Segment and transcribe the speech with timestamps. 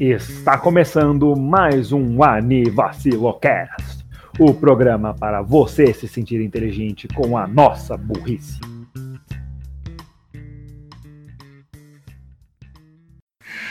[0.00, 4.02] Está começando mais um Anivacilocast,
[4.38, 8.58] o programa para você se sentir inteligente com a nossa burrice.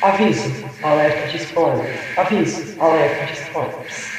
[0.03, 1.99] Aviso, alerta de spoilers.
[2.15, 4.18] Aviso, alerta de spoilers.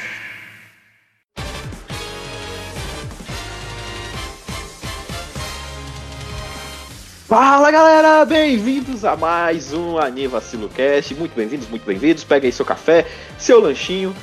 [7.31, 11.15] Fala galera, bem-vindos a mais um Anivacilocast.
[11.15, 12.25] Muito bem-vindos, muito bem-vindos.
[12.25, 14.13] Pega aí seu café, seu lanchinho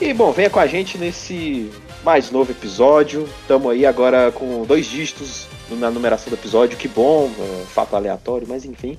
[0.00, 1.68] e, bom, venha com a gente nesse
[2.04, 3.28] mais novo episódio.
[3.40, 8.46] Estamos aí agora com dois dígitos na numeração do episódio, que bom, é, fato aleatório,
[8.48, 8.96] mas enfim.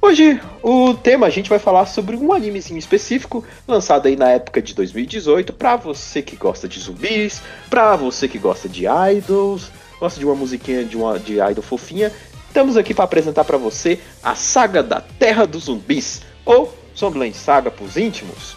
[0.00, 4.62] Hoje o tema a gente vai falar sobre um animezinho específico lançado aí na época
[4.62, 10.20] de 2018 para você que gosta de zumbis, para você que gosta de idols, gosta
[10.20, 12.12] de uma musiquinha de uma de idol fofinha.
[12.56, 17.70] Estamos aqui para apresentar para você a saga da Terra dos Zumbis ou Zombieland Saga
[17.70, 18.56] para os íntimos.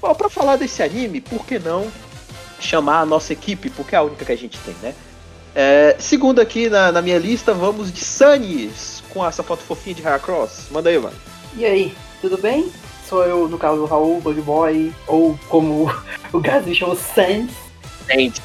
[0.00, 1.86] Bom, para falar desse anime, por que não
[2.58, 4.94] chamar a nossa equipe, porque é a única que a gente tem, né?
[5.54, 10.00] É, segundo aqui na, na minha lista, vamos de Sunny's, com essa foto fofinha de
[10.00, 10.68] Raya Cross.
[10.70, 11.16] Manda aí, mano.
[11.58, 12.72] E aí, tudo bem?
[13.06, 15.94] Sou eu, no caso, o Raul, Bug Boy, ou como
[16.32, 17.50] o Gaz me chama, Sans.
[18.10, 18.40] Gente,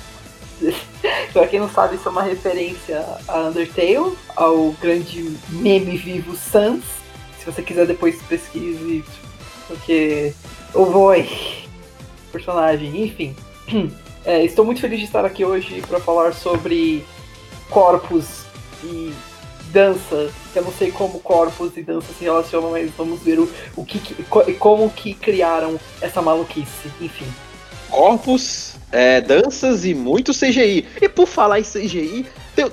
[1.34, 6.84] pra quem não sabe, isso é uma referência a Undertale, ao grande meme vivo Sans.
[7.39, 9.03] Se você quiser depois pesquise,
[9.67, 10.33] porque
[10.73, 11.30] o boy,
[12.31, 13.36] personagem, enfim.
[14.28, 17.06] É, estou muito feliz de estar aqui hoje para falar sobre
[17.70, 18.42] corpos
[18.83, 19.14] e
[19.72, 20.31] dança.
[20.56, 24.00] Eu não sei como corpos e dança se relacionam, mas vamos ver o, o que,
[24.00, 26.89] que- co- como que criaram essa maluquice.
[27.00, 27.28] Enfim.
[27.88, 30.85] corpos, é, danças e muito CGI.
[31.01, 32.25] E por falar em CGI,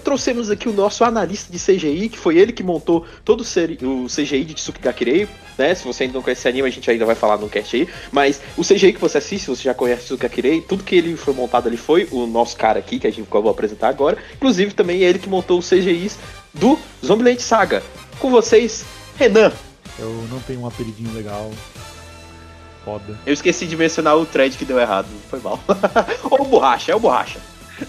[0.05, 4.45] trouxemos aqui o nosso analista de CGI, que foi ele que montou todo o, CGI
[4.45, 5.75] de Tsukigakirei, né?
[5.75, 7.89] Se você ainda não conhece esse anime, a gente ainda vai falar no cast aí.
[8.13, 11.67] Mas o CGI que você assiste, você já conhece Tsukigakirei, tudo que ele foi montado
[11.67, 14.17] ali foi o nosso cara aqui, que a gente que eu vou apresentar agora.
[14.37, 16.21] Inclusive também é ele que montou os CGIs
[16.55, 17.83] do Zombieland Saga.
[18.21, 18.85] Com vocês,
[19.17, 19.51] Renan.
[19.99, 21.51] Eu não tenho um apelidinho legal.
[22.85, 23.17] Foda.
[23.25, 25.61] Eu esqueci de mencionar o thread que deu errado, foi mal.
[26.31, 27.39] Ou Borracha, é o Borracha.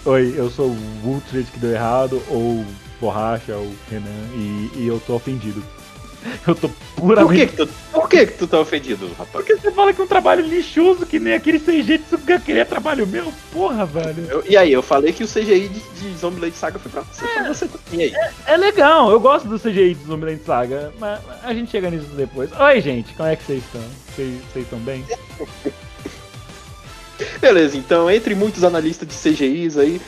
[0.04, 2.64] Oi, eu sou o Ultred que deu errado, ou
[3.00, 5.62] Borracha, ou Renan, e, e eu tô ofendido.
[6.46, 7.46] Eu tô Por que, puramente.
[7.48, 9.28] que tu, por que, que tu tá ofendido, rapaz?
[9.32, 12.64] Porque você fala que é um trabalho lixoso, que nem aquele CG de Tsukigakure é
[12.64, 13.32] trabalho meu?
[13.52, 14.24] Porra, velho.
[14.30, 17.26] Eu- e aí, eu falei que o CGI de, de Zombieland Saga foi pra você,
[17.26, 18.00] foi você também.
[18.00, 18.30] E aí?
[18.46, 22.50] É legal, eu gosto do CGI do Zombieland Saga, mas a gente chega nisso depois.
[22.58, 23.82] Oi, gente, como é que vocês estão?
[24.14, 25.04] Vocês estão bem?
[27.40, 30.00] Beleza, então, entre muitos analistas de CGIs aí,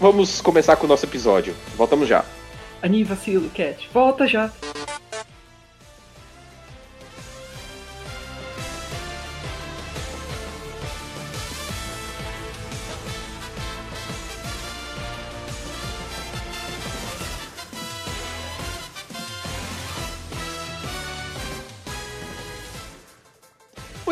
[0.00, 1.54] vamos começar com o nosso episódio.
[1.76, 2.24] Voltamos já.
[2.82, 4.50] Anivacilo, Cat, volta já.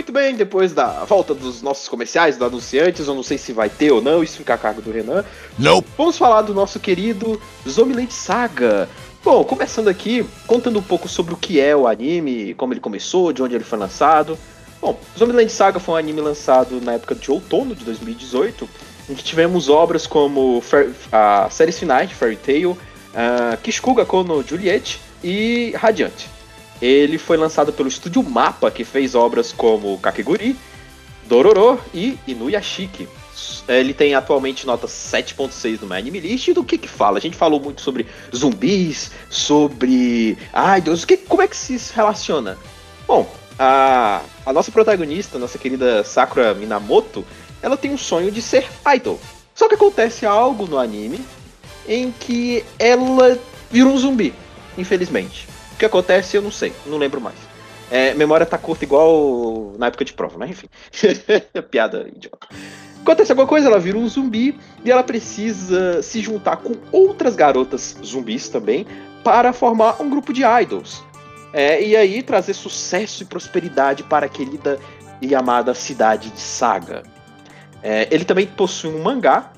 [0.09, 3.69] Muito bem, depois da volta dos nossos comerciais, dos anunciantes, eu não sei se vai
[3.69, 5.23] ter ou não, isso fica a cargo do Renan.
[5.59, 5.87] Nope.
[5.99, 7.39] Vamos falar do nosso querido
[7.69, 8.89] Zombieland Saga.
[9.23, 13.35] Bom, começando aqui, contando um pouco sobre o que é o anime, como ele começou,
[13.35, 14.39] de onde ele foi lançado.
[14.81, 18.67] Bom, Zombieland Saga foi um anime lançado na época de outono de 2018,
[19.11, 20.63] em que tivemos obras como
[21.13, 26.38] a séries finais de Fairy Tail, uh, Kiskuga Kono Juliet e Radiant.
[26.81, 30.57] Ele foi lançado pelo estúdio Mapa, que fez obras como Kakeguri,
[31.27, 33.09] Dororo e Inuyashiki.
[33.69, 36.49] Ele tem atualmente nota 7.6 no My Anime List.
[36.49, 37.19] E do que que fala?
[37.19, 40.37] A gente falou muito sobre zumbis, sobre
[40.79, 41.05] idols.
[41.05, 42.57] Que, como é que se isso relaciona?
[43.07, 47.25] Bom, a, a nossa protagonista, nossa querida Sakura Minamoto,
[47.61, 49.21] ela tem um sonho de ser idol.
[49.55, 51.21] Só que acontece algo no anime
[51.87, 53.39] em que ela
[53.71, 54.33] vira um zumbi,
[54.77, 55.49] infelizmente.
[55.79, 57.37] Que acontece eu não sei, não lembro mais.
[57.91, 60.69] É, memória tá curta igual na época de prova, mas enfim.
[61.71, 62.49] Piada idiota.
[63.01, 67.97] Acontece alguma coisa, ela vira um zumbi e ela precisa se juntar com outras garotas
[68.05, 68.87] zumbis também
[69.25, 71.03] para formar um grupo de idols.
[71.53, 74.79] É, e aí trazer sucesso e prosperidade para a querida
[75.23, 77.03] e amada cidade de Saga.
[77.83, 79.53] É, ele também possui um mangá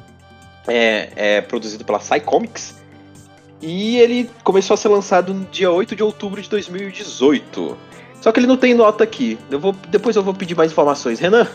[0.68, 2.79] é, é produzido pela Sai Comics
[3.60, 7.76] e ele começou a ser lançado no dia 8 de outubro de 2018.
[8.20, 9.38] Só que ele não tem nota aqui.
[9.50, 11.18] Eu vou, depois eu vou pedir mais informações.
[11.18, 11.46] Renan,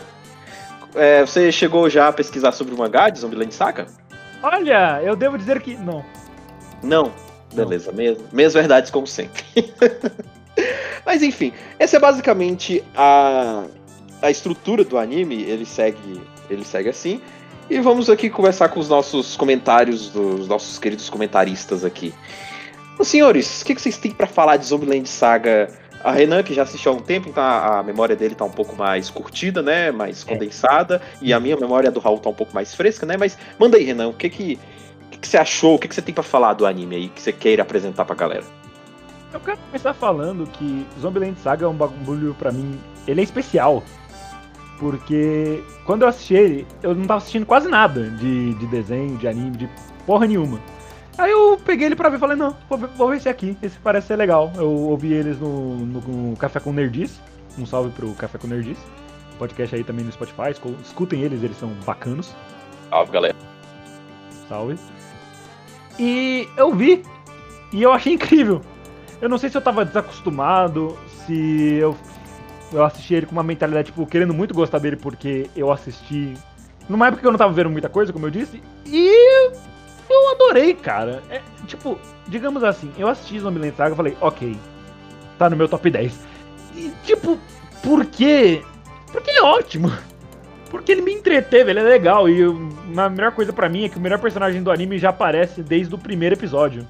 [0.94, 3.86] é, você chegou já a pesquisar sobre o mangá de Zombieland Saga?
[4.42, 5.76] Olha, eu devo dizer que.
[5.76, 6.04] Não.
[6.82, 7.12] Não.
[7.54, 9.42] Beleza, mesmo, mesmo verdades como sempre.
[11.04, 13.64] Mas enfim, essa é basicamente a,
[14.20, 15.42] a estrutura do anime.
[15.42, 16.20] Ele segue,
[16.50, 17.20] ele segue assim.
[17.68, 22.14] E vamos aqui conversar com os nossos comentários, dos nossos queridos comentaristas aqui.
[22.96, 25.68] Os senhores, o que, que vocês têm para falar de Zombieland Saga?
[26.04, 28.50] A Renan, que já assistiu há um tempo, então a, a memória dele tá um
[28.50, 29.90] pouco mais curtida, né?
[29.90, 31.02] Mais condensada.
[31.20, 33.16] E a minha memória do Raul tá um pouco mais fresca, né?
[33.16, 34.58] Mas manda aí, Renan, o que que,
[35.06, 35.74] o que, que você achou?
[35.74, 38.14] O que, que você tem para falar do anime aí que você queira apresentar pra
[38.14, 38.44] galera?
[39.32, 42.78] Eu quero começar falando que Zombieland Saga é um bagulho pra mim.
[43.08, 43.82] Ele é especial.
[44.78, 49.26] Porque quando eu assisti ele, eu não tava assistindo quase nada de, de desenho, de
[49.26, 49.70] anime, de
[50.04, 50.60] porra nenhuma.
[51.18, 53.56] Aí eu peguei ele pra ver e falei, não, vou ver, vou ver esse aqui,
[53.62, 54.52] esse parece ser legal.
[54.54, 57.18] Eu ouvi eles no, no, no Café com Nerdice.
[57.58, 58.80] Um salve pro Café com Nerdice.
[59.38, 60.50] Podcast aí também no Spotify,
[60.82, 62.34] escutem eles, eles são bacanos.
[62.90, 63.36] Salve, galera.
[64.48, 64.78] Salve.
[65.98, 67.02] E eu vi,
[67.72, 68.60] e eu achei incrível.
[69.20, 71.96] Eu não sei se eu tava desacostumado, se eu,
[72.72, 76.34] eu assisti ele com uma mentalidade, tipo, querendo muito gostar dele porque eu assisti
[76.88, 79.50] numa época que eu não tava vendo muita coisa, como eu disse, e
[80.08, 81.22] eu adorei, cara.
[81.30, 81.98] É, tipo,
[82.28, 84.56] digamos assim, eu assisti Zombieland Saga e falei, ok,
[85.38, 86.18] tá no meu top 10.
[86.76, 87.38] E, tipo,
[87.82, 88.62] por quê?
[89.10, 89.90] Porque é ótimo.
[90.70, 92.28] Porque ele me entreteve, ele é legal.
[92.28, 95.62] E a melhor coisa para mim é que o melhor personagem do anime já aparece
[95.62, 96.86] desde o primeiro episódio.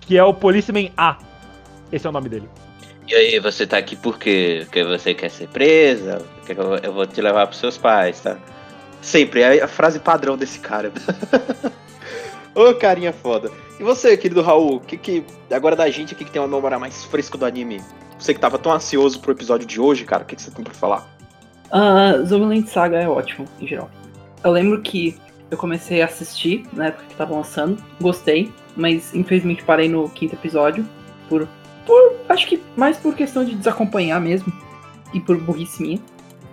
[0.00, 1.16] Que é o Policeman A.
[1.90, 2.48] Esse é o nome dele.
[3.06, 4.62] E aí, você tá aqui por quê?
[4.64, 6.24] Porque você quer ser presa?
[6.46, 8.38] Quer que eu vou te levar pros seus pais, tá?
[9.02, 10.90] Sempre, é a frase padrão desse cara.
[12.54, 13.50] Ô, oh, carinha foda.
[13.78, 15.24] E você, querido Raul, que que.
[15.50, 17.82] Agora da gente aqui que tem uma memória mais fresca do anime.
[18.18, 20.64] Você que tava tão ansioso pro episódio de hoje, cara, o que, que você tem
[20.64, 21.06] pra falar?
[21.66, 23.90] Uh, Zombieland Saga é ótimo, em geral.
[24.42, 25.18] Eu lembro que
[25.50, 30.34] eu comecei a assistir na época que tava lançando, gostei, mas infelizmente parei no quinto
[30.34, 30.86] episódio,
[31.28, 31.48] por,
[31.86, 34.52] por acho que mais por questão de desacompanhar mesmo,
[35.14, 36.00] e por burrice minha.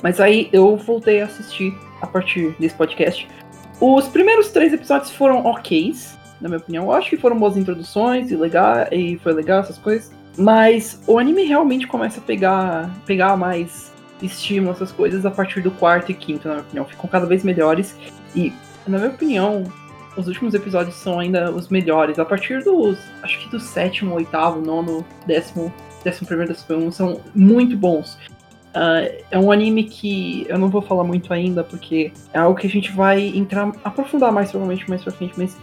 [0.02, 3.28] Mas aí eu voltei a assistir a partir desse podcast.
[3.80, 5.94] Os primeiros três episódios foram ok,
[6.40, 6.86] na minha opinião.
[6.86, 10.12] Eu acho que foram boas introduções e legal, e foi legal essas coisas.
[10.38, 13.92] Mas o anime realmente começa a pegar, pegar mais
[14.22, 16.86] estímulo, essas coisas, a partir do quarto e quinto, na minha opinião.
[16.86, 17.96] Ficam cada vez melhores.
[18.36, 18.54] E,
[18.88, 19.64] na minha opinião,
[20.18, 22.20] os últimos episódios são ainda os melhores.
[22.20, 22.98] A partir dos.
[23.22, 25.74] Acho que do sétimo, oitavo, nono, décimo,
[26.04, 28.18] décimo primeiro, décimo segundo, são muito bons.
[28.72, 32.68] Uh, é um anime que eu não vou falar muito ainda, porque é algo que
[32.68, 35.58] a gente vai entrar, aprofundar mais provavelmente mais pra frente, mas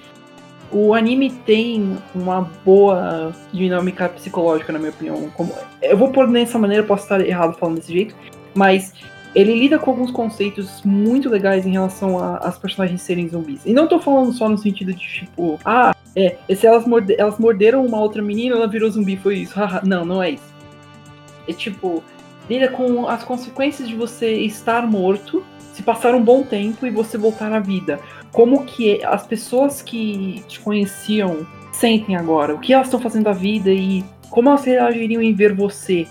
[0.70, 5.30] o anime tem uma boa dinâmica psicológica, na minha opinião.
[5.30, 8.14] Como, eu vou pôr dessa maneira, posso estar errado falando desse jeito,
[8.54, 8.92] mas
[9.34, 13.60] ele lida com alguns conceitos muito legais em relação às personagens serem zumbis.
[13.64, 17.38] E não tô falando só no sentido de tipo, ah, é, se elas, morde elas
[17.38, 19.54] morderam uma outra menina, ela virou zumbi, foi isso.
[19.84, 20.54] não, não é isso.
[21.46, 22.02] É tipo,
[22.48, 27.16] lida com as consequências de você estar morto, se passar um bom tempo e você
[27.16, 28.00] voltar à vida.
[28.32, 33.32] Como que as pessoas que te conheciam sentem agora, o que elas estão fazendo da
[33.32, 36.06] vida e como elas reagiriam em ver você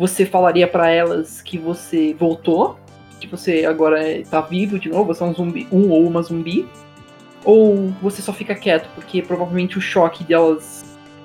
[0.00, 2.80] você falaria para elas que você voltou,
[3.20, 6.66] que você agora está vivo de novo, você é um zumbi, um ou uma zumbi,
[7.44, 10.82] ou você só fica quieto porque provavelmente o choque delas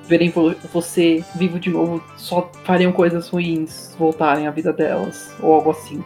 [0.10, 0.30] verem
[0.74, 6.04] você vivo de novo só fariam coisas ruins voltarem à vida delas ou algo assim.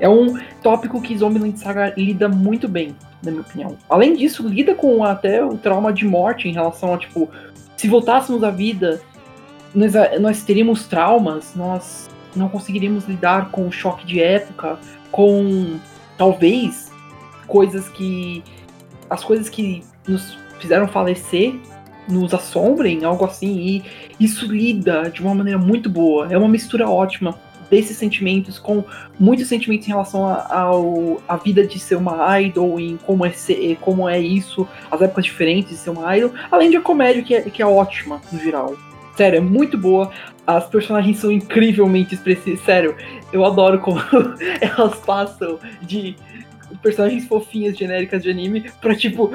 [0.00, 3.78] É um tópico que Zombieland Saga lida muito bem, na minha opinião.
[3.88, 7.28] Além disso, lida com até o trauma de morte em relação a tipo,
[7.76, 9.00] se voltássemos à vida,
[9.74, 14.78] nós, nós teríamos traumas, nós não conseguiríamos lidar com o choque de época,
[15.10, 15.78] com
[16.16, 16.90] talvez
[17.46, 18.42] coisas que.
[19.08, 21.54] as coisas que nos fizeram falecer
[22.08, 23.84] nos assombrem, algo assim, e
[24.18, 26.26] isso lida de uma maneira muito boa.
[26.32, 27.38] É uma mistura ótima
[27.70, 28.82] desses sentimentos com
[29.20, 33.76] muitos sentimentos em relação ao a vida de ser uma idol, em como é, ser,
[33.82, 37.34] como é isso, as épocas diferentes de ser uma idol, além de a comédia que
[37.34, 38.74] é, que é ótima no geral.
[39.18, 40.12] Sério, é muito boa.
[40.46, 42.60] As personagens são incrivelmente expressivas.
[42.60, 42.96] Sério,
[43.32, 43.98] eu adoro como
[44.60, 46.14] elas passam de
[46.80, 49.32] personagens fofinhas genéricas de anime pra, tipo,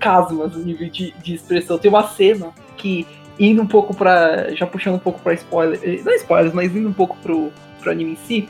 [0.00, 1.78] casmas no nível de, de expressão.
[1.78, 3.06] Tem uma cena que,
[3.38, 4.52] indo um pouco pra.
[4.56, 5.78] Já puxando um pouco pra spoiler.
[5.80, 8.48] Eh, não é spoilers, mas indo um pouco pro, pro anime em si.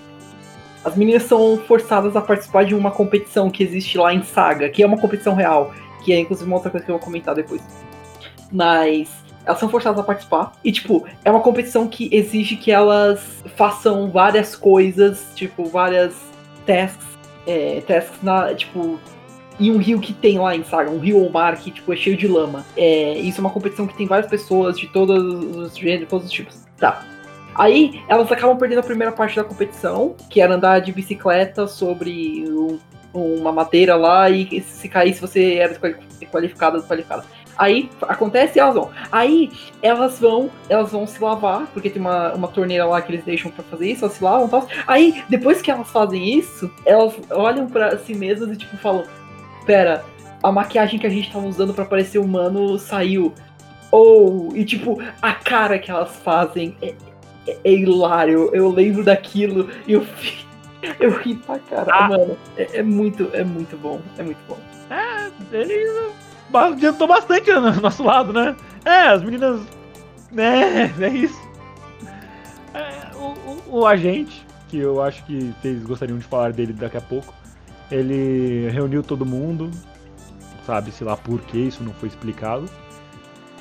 [0.83, 4.83] As meninas são forçadas a participar de uma competição que existe lá em Saga, que
[4.83, 5.75] é uma competição real.
[6.03, 7.61] Que é inclusive uma outra coisa que eu vou comentar depois.
[8.51, 10.53] Mas elas são forçadas a participar.
[10.63, 16.15] E, tipo, é uma competição que exige que elas façam várias coisas, tipo, várias
[16.67, 17.07] tasks,
[17.47, 19.01] é, tasks na, tipo,
[19.59, 21.97] em um rio que tem lá em Saga, um rio ou mar que, tipo, é
[21.97, 22.63] cheio de lama.
[22.77, 25.19] É, isso é uma competição que tem várias pessoas de todos
[25.57, 26.67] os gêneros, todos os tipos.
[26.77, 27.03] Tá.
[27.55, 32.45] Aí elas acabam perdendo a primeira parte da competição, que era andar de bicicleta sobre
[32.51, 32.79] um-
[33.15, 37.25] uma madeira lá e se caísse você era desqualificada, desqualificada.
[37.59, 38.91] Aí acontece e elas vão.
[39.11, 39.51] Aí
[39.83, 43.51] elas vão, elas vão se lavar, porque tem uma, uma torneira lá que eles deixam
[43.51, 44.69] pra fazer isso, elas se lavam e tal.
[44.87, 49.05] Aí, depois que elas fazem isso, elas olham pra si mesmas e tipo falam:
[49.67, 50.05] Pera,
[50.43, 53.35] a maquiagem que a gente tava usando pra parecer humano saiu.
[53.91, 56.95] Ou, e tipo, a cara que elas fazem é,
[57.47, 58.51] é, é hilário.
[58.55, 60.07] Eu lembro daquilo e eu,
[61.01, 62.09] eu ri pra caralho, Ah.
[62.09, 62.39] mano.
[62.57, 64.01] É, é muito, é muito bom.
[64.17, 64.59] É muito bom.
[65.51, 68.55] Ele ba- adiantou bastante no nosso lado, né?
[68.85, 69.61] É, as meninas.
[70.33, 71.39] né, é isso.
[72.75, 73.27] É, o,
[73.77, 77.33] o- o agente, que eu acho que vocês gostariam de falar dele daqui a pouco,
[77.91, 79.71] ele reuniu todo mundo,
[80.67, 82.67] sabe-se lá por que isso não foi explicado.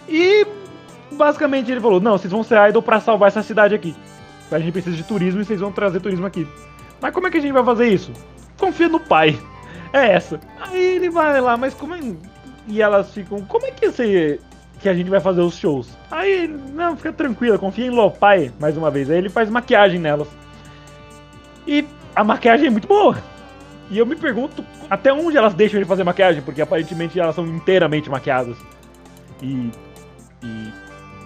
[0.07, 0.45] E
[1.11, 3.95] basicamente ele falou: Não, vocês vão ser idol pra salvar essa cidade aqui.
[4.51, 6.47] A gente precisa de turismo e vocês vão trazer turismo aqui.
[7.01, 8.11] Mas como é que a gente vai fazer isso?
[8.57, 9.37] Confia no pai.
[9.93, 10.37] É essa.
[10.59, 11.99] Aí ele vai lá, mas como é.
[12.67, 13.41] E elas ficam.
[13.45, 14.39] Como é que você.
[14.79, 15.89] Que a gente vai fazer os shows?
[16.11, 19.09] Aí não, fica tranquila, confia em Lopai, mais uma vez.
[19.09, 20.27] Aí ele faz maquiagem nelas.
[21.65, 23.17] E a maquiagem é muito boa.
[23.89, 27.47] E eu me pergunto até onde elas deixam ele fazer maquiagem, porque aparentemente elas são
[27.47, 28.57] inteiramente maquiadas.
[29.41, 29.71] E.
[30.43, 30.73] E.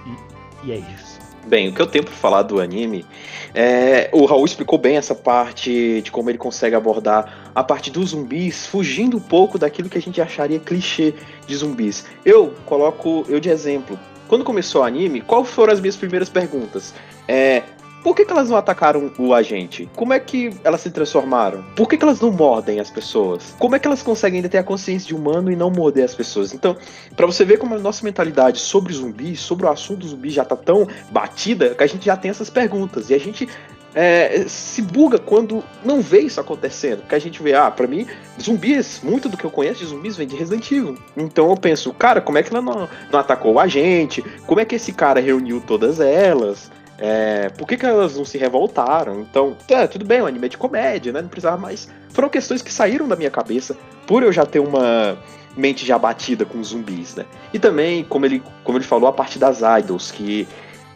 [0.06, 1.11] E, e é isso.
[1.46, 3.06] Bem, o que eu tenho pra falar do anime
[3.54, 4.10] é.
[4.12, 8.68] O Raul explicou bem essa parte de como ele consegue abordar a parte dos zumbis,
[8.68, 11.14] fugindo um pouco daquilo que a gente acharia clichê
[11.48, 12.06] de zumbis.
[12.24, 14.00] Eu coloco eu de exemplo.
[14.28, 16.94] Quando começou o anime, qual foram as minhas primeiras perguntas?
[17.28, 17.64] É.
[18.04, 19.90] Por que, que elas não atacaram o agente?
[19.96, 21.64] Como é que elas se transformaram?
[21.76, 23.56] Por que, que elas não mordem as pessoas?
[23.60, 26.16] Como é que elas conseguem ainda ter a consciência de humano e não morder as
[26.16, 26.54] pessoas?
[26.54, 26.76] Então,
[27.16, 30.56] Pra você ver como a nossa mentalidade sobre zumbis, sobre o assunto zumbi já tá
[30.56, 33.10] tão batida, que a gente já tem essas perguntas.
[33.10, 33.48] E a gente
[33.94, 37.04] é, se buga quando não vê isso acontecendo.
[37.08, 38.08] Que a gente vê, ah, pra mim,
[38.42, 40.98] zumbis, muito do que eu conheço de zumbis vem de Resident Evil.
[41.18, 44.22] Então eu penso, cara, como é que ela não, não atacou a gente?
[44.48, 46.72] Como é que esse cara reuniu todas elas?
[47.04, 49.22] É, por que, que elas não se revoltaram?
[49.22, 51.20] Então, tá, tudo bem, o anime é de comédia, né?
[51.20, 51.90] Não precisava mais.
[52.10, 55.18] Foram questões que saíram da minha cabeça por eu já ter uma
[55.58, 57.26] mente já batida com zumbis, né?
[57.52, 60.48] E também, como ele, como ele falou, a parte das idols, que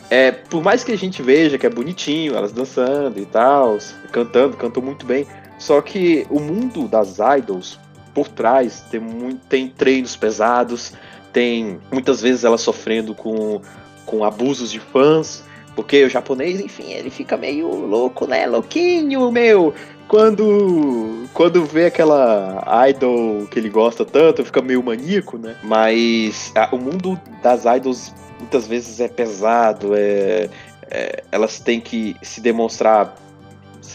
[0.08, 3.80] é, por mais que a gente veja que é bonitinho, elas dançando e tal,
[4.12, 5.26] cantando, cantam muito bem,
[5.58, 7.80] só que o mundo das idols
[8.14, 10.94] por trás tem, muito, tem treinos pesados,
[11.34, 13.60] tem muitas vezes elas sofrendo com,
[14.06, 15.44] com abusos de fãs,
[15.76, 18.48] porque o japonês, enfim, ele fica meio louco, né?
[18.48, 19.74] Louquinho, meu!
[20.08, 25.56] Quando, quando vê aquela idol que ele gosta tanto, fica meio maníaco, né?
[25.64, 30.50] Mas ah, o mundo das idols muitas vezes é pesado, é,
[30.90, 33.16] é- elas têm que se demonstrar,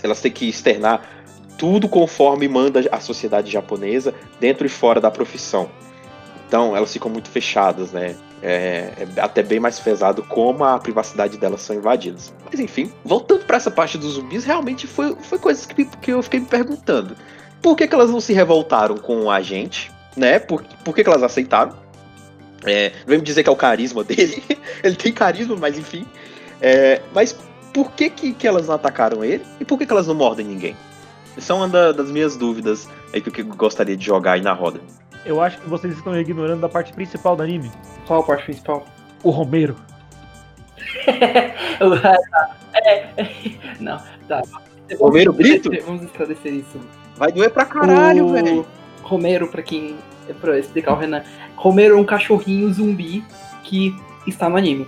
[0.03, 1.09] elas têm que externar
[1.57, 5.69] tudo conforme manda a sociedade japonesa, dentro e fora da profissão.
[6.49, 8.17] Então elas ficam muito fechadas, né?
[8.43, 12.33] É, é até bem mais pesado como a privacidade delas são invadidas.
[12.51, 16.23] Mas enfim, voltando para essa parte dos zumbis, realmente foi, foi coisas que, que eu
[16.23, 17.15] fiquei me perguntando.
[17.61, 20.39] Por que, que elas não se revoltaram com a gente, né?
[20.39, 21.75] Por, por que, que elas aceitaram?
[22.65, 24.43] É, não vem me dizer que é o carisma dele.
[24.83, 26.07] ele tem carisma, mas enfim.
[26.61, 27.37] É, mas
[27.73, 29.45] por que, que, que elas não atacaram ele?
[29.59, 30.77] E por que, que elas não mordem ninguém?
[31.37, 34.53] Essa é uma da- das minhas dúvidas aí que eu gostaria de jogar aí na
[34.53, 34.81] roda.
[35.25, 37.71] Eu acho que vocês estão ignorando a parte principal do anime.
[38.07, 38.87] Qual a parte principal?
[39.23, 39.77] O Romero.
[42.75, 43.35] é, é,
[43.81, 44.43] não, tá.
[44.99, 45.71] Romero Brito?
[45.85, 46.81] Vamos esclarecer isso.
[47.17, 48.67] Vai doer pra caralho, O velho.
[49.03, 49.97] Romero, pra quem.
[50.41, 51.23] Pra explicar o Renan.
[51.57, 53.25] Romero é um cachorrinho zumbi
[53.63, 53.95] que
[54.27, 54.87] está no anime.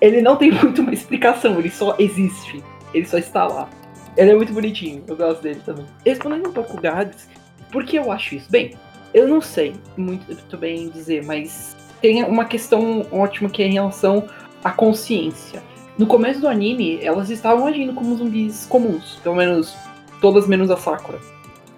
[0.00, 2.62] Ele não tem muito uma explicação, ele só existe.
[2.92, 3.68] Ele só está lá.
[4.16, 5.86] Ele é muito bonitinho, eu gosto dele também.
[6.04, 7.28] Respondendo um pouco o Gades,
[7.70, 8.50] por que eu acho isso?
[8.50, 8.76] Bem,
[9.14, 13.74] eu não sei muito, muito bem dizer, mas tem uma questão ótima que é em
[13.74, 14.26] relação
[14.62, 15.62] à consciência.
[15.98, 19.76] No começo do anime, elas estavam agindo como zumbis comuns, pelo menos
[20.20, 21.20] todas menos a Sakura.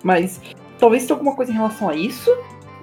[0.02, 0.40] Mas
[0.78, 2.30] talvez tenha alguma coisa em relação a isso.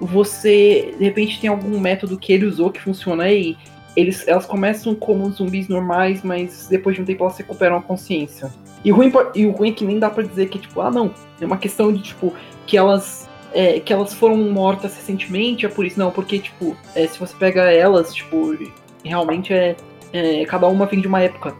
[0.00, 3.56] Você, de repente, tem algum método que ele usou que funciona e
[3.96, 8.52] eles, elas começam como zumbis normais, mas depois de um tempo elas recuperam a consciência.
[8.84, 10.90] E o ruim, e o ruim é que nem dá pra dizer que, tipo, ah,
[10.90, 12.32] não, é uma questão de, tipo,
[12.66, 13.28] que elas.
[13.54, 15.98] É, que elas foram mortas recentemente, é por isso.
[15.98, 18.56] Não, porque, tipo, é, se você pega elas, tipo,
[19.04, 19.76] realmente é,
[20.12, 20.44] é.
[20.44, 21.54] Cada uma vem de uma época.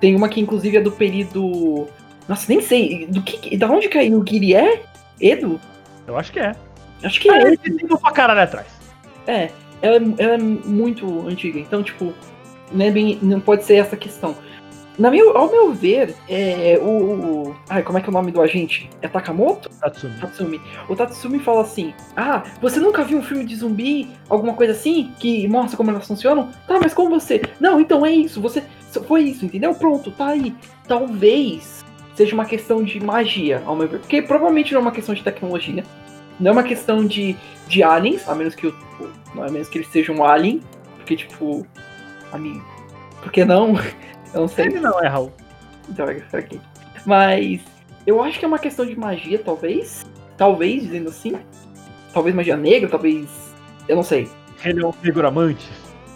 [0.00, 1.88] Tem uma que, inclusive, é do período.
[2.28, 3.06] Nossa, nem sei.
[3.06, 4.82] Do que, da onde que a Yugiri é?
[5.20, 5.60] Edo?
[6.06, 6.54] Eu acho que é.
[7.02, 7.42] Acho que é.
[7.42, 8.66] É, ele pra caralho atrás.
[9.26, 9.50] É,
[9.82, 12.12] ela é, ela é muito antiga, então, tipo,
[12.72, 14.34] não, é bem, não pode ser essa questão.
[14.98, 16.86] Na meu, ao meu ver, é, o,
[17.50, 18.90] o- Ai, como é que é o nome do agente?
[19.00, 19.68] É Takamoto?
[19.80, 20.14] Tatsumi.
[20.20, 20.60] Tatsumi.
[20.88, 25.12] O Tatsumi fala assim: Ah, você nunca viu um filme de zumbi, alguma coisa assim,
[25.20, 26.48] que mostra como elas funcionam?
[26.66, 27.40] Tá, mas como você?
[27.60, 28.62] Não, então é isso, você.
[29.06, 29.72] Foi isso, entendeu?
[29.74, 30.52] Pronto, tá aí.
[30.88, 31.84] Talvez
[32.16, 34.00] seja uma questão de magia, ao meu ver.
[34.00, 35.84] Porque provavelmente não é uma questão de tecnologia.
[36.40, 37.36] Não é uma questão de,
[37.68, 38.74] de aliens, a menos que o.
[39.34, 40.60] Não é menos que eles sejam um alien.
[40.96, 41.64] Porque, tipo.
[42.32, 42.64] Amigo.
[43.22, 43.74] Por que não?
[44.34, 44.66] Eu não sei.
[44.66, 45.32] Ele não é, Raul.
[45.88, 46.60] Droga, aqui.
[47.06, 47.60] Mas
[48.06, 50.06] eu acho que é uma questão de magia, talvez.
[50.36, 51.36] Talvez, dizendo assim.
[52.12, 53.28] Talvez magia negra, talvez.
[53.88, 54.28] Eu não sei.
[54.64, 55.68] Ele é um figuramante.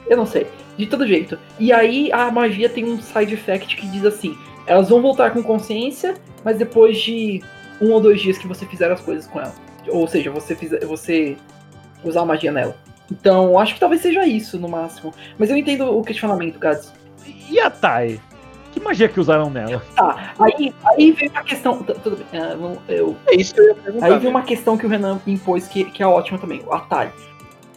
[0.09, 0.47] Eu não sei.
[0.77, 1.39] De todo jeito.
[1.59, 5.43] E aí a magia tem um side effect que diz assim: elas vão voltar com
[5.43, 6.15] consciência,
[6.45, 7.43] mas depois de
[7.81, 9.55] um ou dois dias que você fizer as coisas com ela.
[9.89, 11.37] Ou seja, você fizer, você
[12.05, 12.77] usar a magia nela.
[13.11, 15.13] Então, acho que talvez seja isso no máximo.
[15.39, 16.93] Mas eu entendo o questionamento, Gads.
[17.51, 18.21] E a Tai?
[18.73, 19.83] Que magia que usaram nela?
[19.95, 21.83] Tá, aí, aí vem uma questão.
[21.83, 24.07] Tudo bem, vamos- eu, É isso que eu ia perguntar.
[24.07, 27.13] Aí vem uma questão que o Renan impôs que, que é ótima também, o atalho.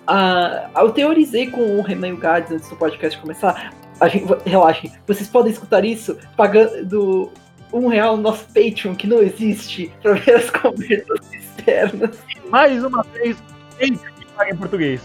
[0.07, 3.73] Ah, eu teorizei com o Renan e o Gads antes do podcast começar.
[3.99, 7.31] A gente, relaxem, vocês podem escutar isso pagando
[7.73, 12.17] um real no nosso Patreon, que não existe, pra ver as conversas externas.
[12.49, 13.35] Mais uma vez,
[13.71, 15.01] Patreon que paga em português.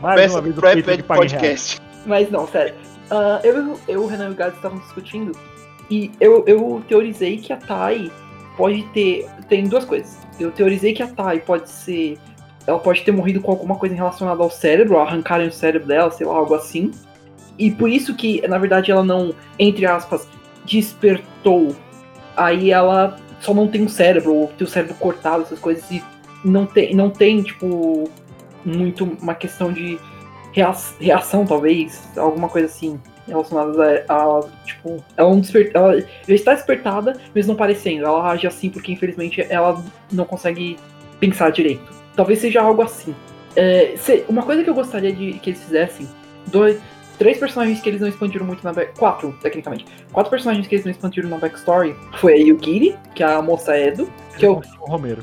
[0.00, 1.20] Mais Peça uma vez o Patreon que paga.
[1.20, 1.80] Podcast.
[2.06, 2.74] Mas não, sério.
[3.10, 5.32] Ah, eu, eu, o Renan e o Gads estavam discutindo
[5.90, 8.10] e eu, eu teorizei que a Tai
[8.56, 9.26] pode ter.
[9.48, 10.18] Tem duas coisas.
[10.38, 12.16] Eu teorizei que a Tai pode ser.
[12.66, 16.26] Ela pode ter morrido com alguma coisa relacionada ao cérebro, arrancarem o cérebro dela, sei
[16.26, 16.92] lá, algo assim.
[17.58, 20.28] E por isso que, na verdade, ela não, entre aspas,
[20.64, 21.74] despertou.
[22.36, 26.02] Aí ela só não tem um cérebro, ou tem o cérebro cortado, essas coisas, e
[26.44, 28.08] não tem, não tem tipo,
[28.64, 29.98] muito uma questão de
[30.52, 36.54] reação, talvez, alguma coisa assim, relacionada a, a, tipo, ela não desperta, ela já está
[36.54, 40.76] despertada, mas não parecendo, ela age assim porque, infelizmente, ela não consegue
[41.20, 41.92] pensar direito.
[42.16, 43.14] Talvez seja algo assim.
[43.56, 46.08] É, se- uma coisa que eu gostaria de que eles fizessem,
[46.46, 46.80] dois,
[47.18, 50.84] três personagens que eles não expandiram muito na back, quatro, tecnicamente, quatro personagens que eles
[50.84, 54.86] não expandiram na backstory, foi a Yugiri, que é a moça Edo, que eu, O
[54.90, 55.22] Romero.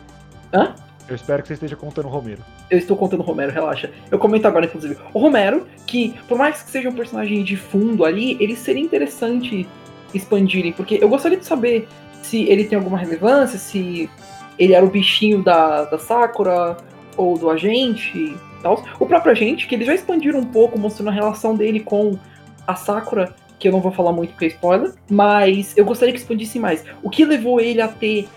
[0.53, 0.75] Hã?
[1.09, 2.41] Eu espero que você esteja contando o Romero.
[2.69, 3.91] Eu estou contando o Romero, relaxa.
[4.11, 4.97] Eu comento agora, inclusive.
[5.13, 9.67] O Romero, que por mais que seja um personagem de fundo ali, ele seria interessante
[10.13, 11.87] expandirem, porque eu gostaria de saber
[12.21, 14.09] se ele tem alguma relevância, se
[14.59, 16.77] ele era o bichinho da, da Sakura
[17.15, 18.83] ou do agente tal.
[18.99, 22.17] O próprio agente, que eles já expandiram um pouco, mostrando a relação dele com
[22.65, 26.19] a Sakura, que eu não vou falar muito porque é spoiler, mas eu gostaria que
[26.19, 26.83] expandisse mais.
[27.01, 28.27] O que levou ele a ter,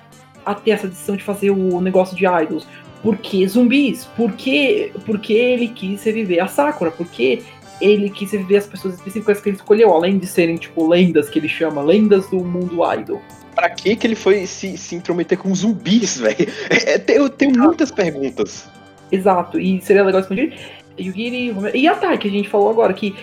[0.44, 2.66] a ter essa decisão de fazer o negócio de idols?
[3.02, 4.04] Por que zumbis?
[4.16, 6.90] Por que, por que ele quis reviver a Sakura?
[6.90, 7.42] Por que
[7.80, 11.38] ele quis reviver as pessoas específicas que ele escolheu, além de serem, tipo, lendas que
[11.38, 13.22] ele chama, lendas do mundo idol?
[13.54, 16.46] Pra que que ele foi se, se intrometer com zumbis, velho?
[16.68, 18.68] É, tem- eu tenho muitas perguntas.
[19.10, 20.54] Exato, e seria legal expandir.
[20.98, 23.14] Yugiri, e a Tai, que a gente falou agora, que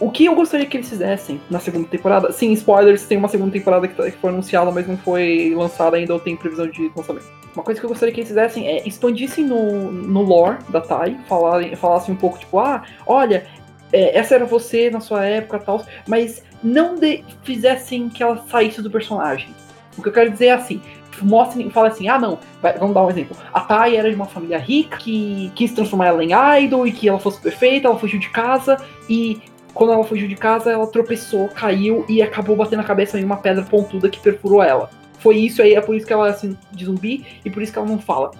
[0.00, 3.50] o que eu gostaria que eles fizessem na segunda temporada, sim, spoilers, tem uma segunda
[3.52, 6.90] temporada que, tá- que foi anunciada, mas não foi lançada ainda ou tem previsão de
[6.96, 7.26] lançamento.
[7.54, 11.18] Uma coisa que eu gostaria que eles fizessem é expandissem no, no lore da Tai,
[11.28, 13.46] falarem, falassem um pouco, tipo, ah, olha,
[13.92, 18.80] é, essa era você na sua época tal, mas não de- fizessem que ela saísse
[18.80, 19.48] do personagem.
[19.96, 20.80] O que eu quero dizer é assim,
[21.20, 23.36] mostrem, fala assim, ah não, vai- vamos dar um exemplo.
[23.52, 26.30] A Tai era de uma família rica que quis transformar ela em
[26.62, 28.76] idol e que ela fosse perfeita, ela fugiu de casa
[29.08, 29.40] e
[29.74, 33.36] quando ela fugiu de casa ela tropeçou, caiu e acabou batendo a cabeça em uma
[33.36, 34.90] pedra pontuda que perfurou ela.
[35.18, 37.72] Foi isso aí, é por isso que ela é assim, de zumbi e por isso
[37.72, 38.30] que ela não fala.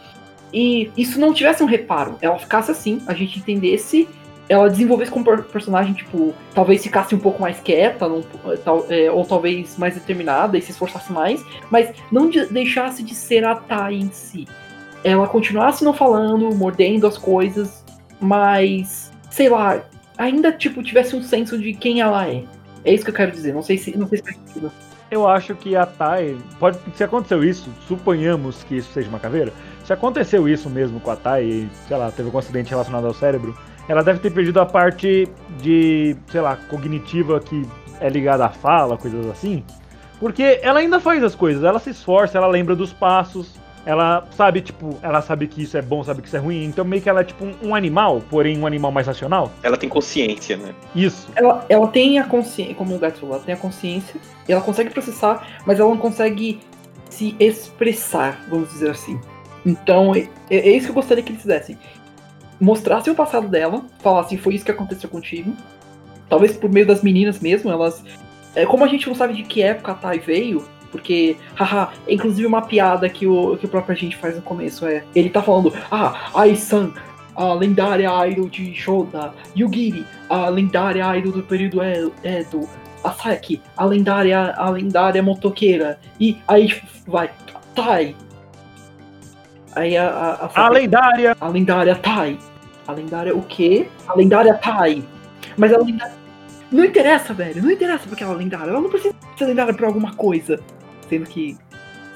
[0.52, 4.08] E isso não tivesse um reparo, ela ficasse assim, a gente entendesse,
[4.48, 8.22] ela desenvolvesse como per- personagem, tipo, talvez ficasse um pouco mais quieta, não-
[8.64, 13.14] tal- é, ou talvez mais determinada e se esforçasse mais, mas não de- deixasse de
[13.14, 14.46] ser a Tai em si.
[15.04, 17.84] Ela continuasse não falando, mordendo as coisas,
[18.20, 19.82] mas, sei lá,
[20.18, 22.42] ainda, tipo, tivesse um senso de quem ela é.
[22.85, 24.70] É isso que eu quero dizer, não sei se, não sei se.
[25.11, 26.37] Eu acho que a Tai.
[26.59, 29.52] Pode, se aconteceu isso, suponhamos que isso seja uma caveira.
[29.85, 33.57] Se aconteceu isso mesmo com a Tai, sei lá, teve algum acidente relacionado ao cérebro,
[33.88, 35.26] ela deve ter perdido a parte
[35.62, 37.66] de, sei lá, cognitiva que
[38.00, 39.64] é ligada à fala, coisas assim.
[40.20, 43.54] Porque ela ainda faz as coisas, ela se esforça, ela lembra dos passos,
[43.88, 46.85] ela sabe, tipo, ela sabe que isso é bom, sabe que isso é ruim, então
[46.85, 49.51] meio que ela é tipo um, um animal, porém um animal mais racional.
[49.62, 50.74] Ela tem consciência, né?
[50.94, 51.27] Isso.
[51.35, 54.61] Ela, ela tem a consciência, como o Gato falou, ela tem a consciência, e ela
[54.61, 56.61] consegue processar, mas ela não consegue
[57.09, 59.18] se expressar, vamos dizer assim.
[59.64, 61.79] Então, é, é isso que eu gostaria que eles fizessem.
[62.61, 65.57] Mostrassem o passado dela, falassem, foi isso que aconteceu contigo.
[66.29, 68.05] Talvez por meio das meninas mesmo, elas
[68.55, 72.14] é, como a gente não sabe de que época a Tai veio, porque, haha, é
[72.14, 75.05] inclusive uma piada que o, que o próprio agente faz no começo é.
[75.14, 76.92] Ele tá falando, ah, Ai-san,
[77.37, 82.68] a lendária idol de Shoda, Yugiri, a lendária idol do período Edo,
[83.05, 86.74] a Saki, a lendária, a lendária motoqueira, e aí
[87.07, 87.31] vai,
[87.74, 88.16] Tai.
[89.77, 91.37] Aí a, a, a, A Saki- lendária!
[91.40, 92.38] a lendária Tai.
[92.87, 93.87] A lendária o quê?
[94.09, 95.05] A lendária Tai.
[95.57, 96.14] Mas a lendária.
[96.72, 97.62] Não interessa, velho.
[97.62, 98.70] Não interessa porque ela é lendária.
[98.70, 100.59] Ela não precisa ser lendária por alguma coisa.
[101.08, 101.56] Sendo que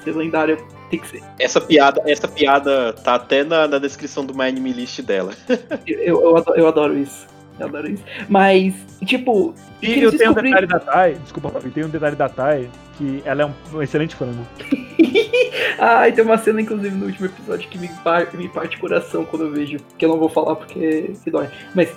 [0.03, 0.57] ser lendária
[0.89, 1.23] tem que ser.
[1.39, 5.33] Essa piada, essa piada tá até na, na descrição do My Anime List dela.
[5.87, 7.27] Eu, eu, eu adoro, eu adoro isso.
[7.59, 8.03] Eu adoro isso.
[8.29, 8.73] Mas,
[9.05, 9.53] tipo.
[9.81, 13.21] E eu tenho um detalhe da Tai, desculpa, Fabi, tem um detalhe da Tai, que
[13.25, 14.45] ela é um, um excelente frango.
[15.79, 19.25] Ai, tem uma cena, inclusive, no último episódio que me, par- me parte o coração
[19.25, 19.77] quando eu vejo.
[19.97, 21.47] Que eu não vou falar porque que dói.
[21.75, 21.89] Mas.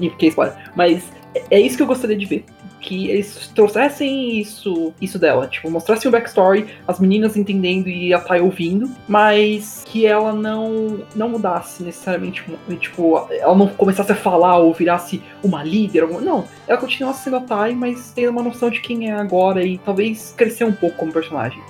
[0.00, 0.72] E porque é spoiler.
[0.74, 2.44] Mas é- é isso que eu gostaria de ver.
[2.80, 5.46] Que eles trouxessem isso, isso dela.
[5.46, 11.00] Tipo, mostrassem o backstory, as meninas entendendo e a Tai ouvindo, mas que ela não,
[11.14, 12.42] não mudasse necessariamente.
[12.78, 16.06] Tipo, ela não começasse a falar ou virasse uma líder.
[16.06, 19.78] Não, ela continuasse sendo a Tai, mas tendo uma noção de quem é agora e
[19.78, 21.62] talvez crescer um pouco como personagem.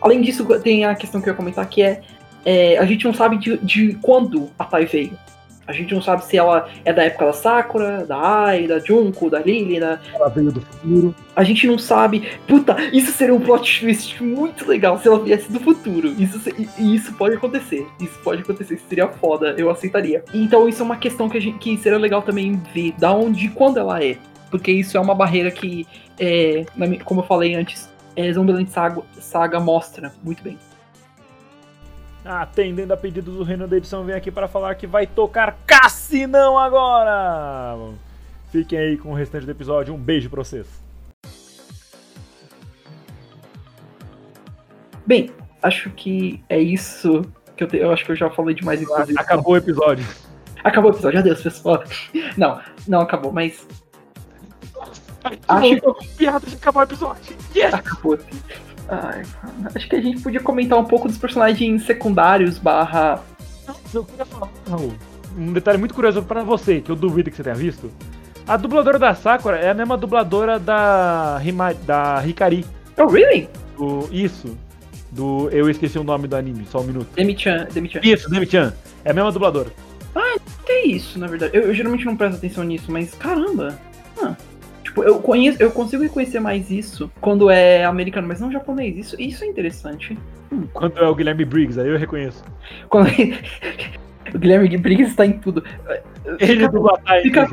[0.00, 2.00] Além disso, tem a questão que eu ia comentar que é,
[2.44, 5.12] é, a gente não sabe de, de quando a Tai veio.
[5.70, 9.30] A gente não sabe se ela é da época da Sakura, da Ai, da Junko,
[9.30, 10.00] da Lily, da...
[10.12, 11.14] Ela veio do futuro.
[11.36, 12.28] A gente não sabe.
[12.46, 16.08] Puta, isso seria um plot twist muito legal se ela viesse do futuro.
[16.18, 17.86] Isso, e- isso pode acontecer.
[18.00, 18.74] Isso pode acontecer.
[18.74, 19.54] Isso seria foda.
[19.56, 20.24] Eu aceitaria.
[20.34, 23.46] Então isso é uma questão que, a gente, que seria legal também ver da onde
[23.46, 24.16] e quando ela é.
[24.50, 25.86] Porque isso é uma barreira que,
[26.18, 26.66] é,
[27.04, 30.58] como eu falei antes, é, Zombieland Saga, Saga mostra muito bem.
[32.30, 36.56] Atendendo a pedido do Reino da Edição, vem aqui para falar que vai tocar Cassinão
[36.56, 37.76] agora!
[38.52, 39.92] Fiquem aí com o restante do episódio.
[39.94, 40.66] Um beijo pra vocês.
[45.06, 45.30] Bem,
[45.62, 47.22] acho que é isso
[47.56, 49.18] que eu, te- eu acho que eu já falei demais, inclusive.
[49.18, 50.06] Acabou o episódio.
[50.62, 51.82] Acabou o episódio, adeus, pessoal.
[52.36, 53.66] Não, não acabou, mas
[55.48, 55.96] Acho- Voltou.
[56.16, 57.36] Piada de acabar o episódio.
[57.54, 57.74] Yes!
[57.74, 58.18] acabou.
[58.88, 59.22] Ai,
[59.74, 63.22] acho que a gente podia comentar um pouco dos personagens secundários barra.
[63.92, 64.92] Eu queria falar, Raul,
[65.36, 67.90] um detalhe muito curioso pra você, que eu duvido que você tenha visto.
[68.46, 72.64] A dubladora da Sakura é a mesma dubladora da, Hima, da Hikari.
[72.96, 73.48] Oh, really?
[73.76, 74.56] Do, isso.
[75.12, 75.48] Do.
[75.50, 77.08] Eu esqueci o nome do anime, só um minuto.
[77.14, 78.00] Demi-chan, Demi-chan.
[78.02, 78.72] Isso, Demi-chan.
[79.04, 79.70] É a mesma dubladora.
[80.70, 81.56] Que é isso, na verdade?
[81.56, 83.76] Eu, eu geralmente não presto atenção nisso, mas caramba.
[84.90, 88.96] Tipo, eu conheço, eu consigo reconhecer mais isso quando é americano, mas não japonês.
[88.96, 90.18] Isso, isso é interessante.
[90.72, 92.42] Quando é o Guilherme Briggs, aí eu reconheço.
[92.88, 93.06] Quando...
[94.34, 95.62] o Guilherme Briggs está em tudo.
[96.40, 97.22] Ele dubla a Tai.
[97.22, 97.48] Fica...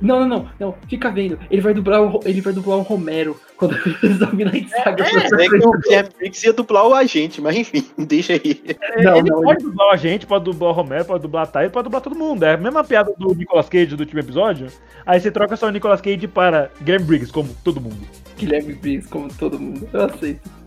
[0.00, 0.74] Não, não, não, não.
[0.88, 1.38] Fica vendo.
[1.50, 3.76] Ele vai dublar o, ele vai dublar o Romero quando
[4.18, 5.04] Zombieland Saga.
[5.04, 8.62] É, que o Guilherme Briggs ia dublar o agente, mas enfim, deixa aí.
[9.02, 11.68] Não, ele não, pode dublar a gente, pode dublar o Romero, pode dublar a Tai,
[11.68, 12.44] pode dublar todo mundo.
[12.44, 14.68] É a mesma piada do Nicolas Cage do último episódio.
[15.04, 17.98] Aí você troca só o Nicolas Cage para Guilherme Briggs, como todo mundo.
[18.38, 19.88] Guilherme Briggs, como todo mundo.
[19.92, 20.60] Eu aceito.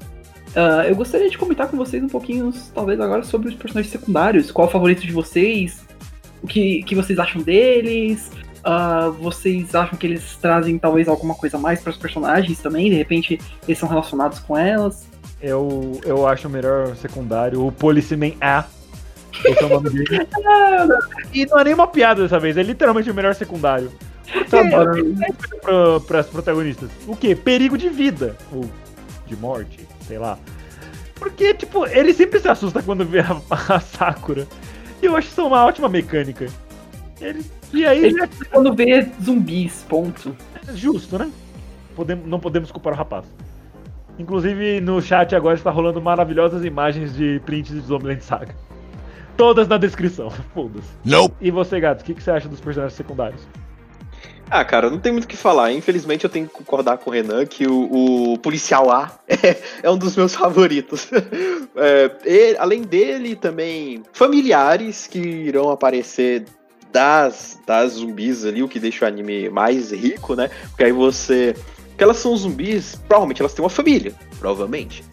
[0.56, 4.52] Ah, eu gostaria de comentar com vocês um pouquinho, talvez agora, sobre os personagens secundários.
[4.52, 5.84] Qual é o favorito de vocês?
[6.44, 8.32] O que, que vocês acham deles?
[8.64, 12.90] Ah, vocês acham que eles trazem talvez alguma coisa mais para os personagens também?
[12.90, 15.08] De repente eles são relacionados com elas?
[15.42, 18.66] Eu, eu acho o melhor secundário, o Policeman A.
[19.44, 20.28] Esse é o nome dele.
[21.34, 23.92] E não é nenhuma piada dessa vez, é literalmente o melhor secundário.
[24.52, 26.02] Eu adoro.
[26.08, 26.90] Para as protagonistas.
[27.08, 27.36] O quê?
[27.36, 28.38] Perigo de vida.
[28.52, 28.70] Ou
[29.26, 30.38] de morte, sei lá.
[31.16, 33.42] Porque, tipo, ele sempre se assusta quando vê a,
[33.76, 34.48] a Sakura.
[35.02, 36.48] E eu acho isso uma ótima mecânica.
[37.20, 37.44] Ele,
[37.74, 40.36] e aí, Ele- Quando vê zumbis, ponto.
[40.68, 41.30] é justo, né?
[41.96, 43.26] Podemos, não podemos culpar o rapaz.
[44.18, 48.56] Inclusive, no chat agora está rolando maravilhosas imagens de prints de Zombieland Saga.
[49.36, 50.90] Todas na descrição, foda-se.
[51.04, 51.36] Nope.
[51.42, 53.42] E você, Gato, o que, que você acha dos personagens secundários?
[54.50, 55.72] Ah, cara, não tem muito o que falar.
[55.72, 59.90] Infelizmente eu tenho que concordar com o Renan que o, o policial A é, é
[59.90, 61.10] um dos meus favoritos.
[61.76, 66.46] É, e, além dele, também familiares que irão aparecer
[66.94, 70.50] das, das zumbis ali, o que deixa o anime mais rico, né?
[70.70, 71.56] Porque aí você.
[71.90, 75.04] Porque elas são zumbis, provavelmente elas têm uma família, provavelmente.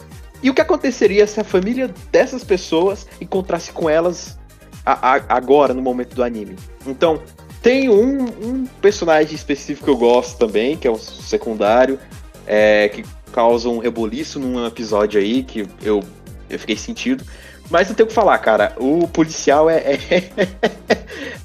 [0.42, 4.38] E o que aconteceria se a família dessas pessoas encontrasse com elas
[4.86, 6.56] a- a- agora, no momento do anime?
[6.86, 7.20] Então,
[7.62, 11.98] tem um, um personagem específico que eu gosto também, que é o secundário,
[12.46, 16.02] é, que causa um reboliço num episódio aí, que eu,
[16.48, 17.22] eu fiquei sentido.
[17.70, 18.74] Mas não tenho o que falar, cara.
[18.78, 19.76] O policial é.
[19.78, 20.28] é-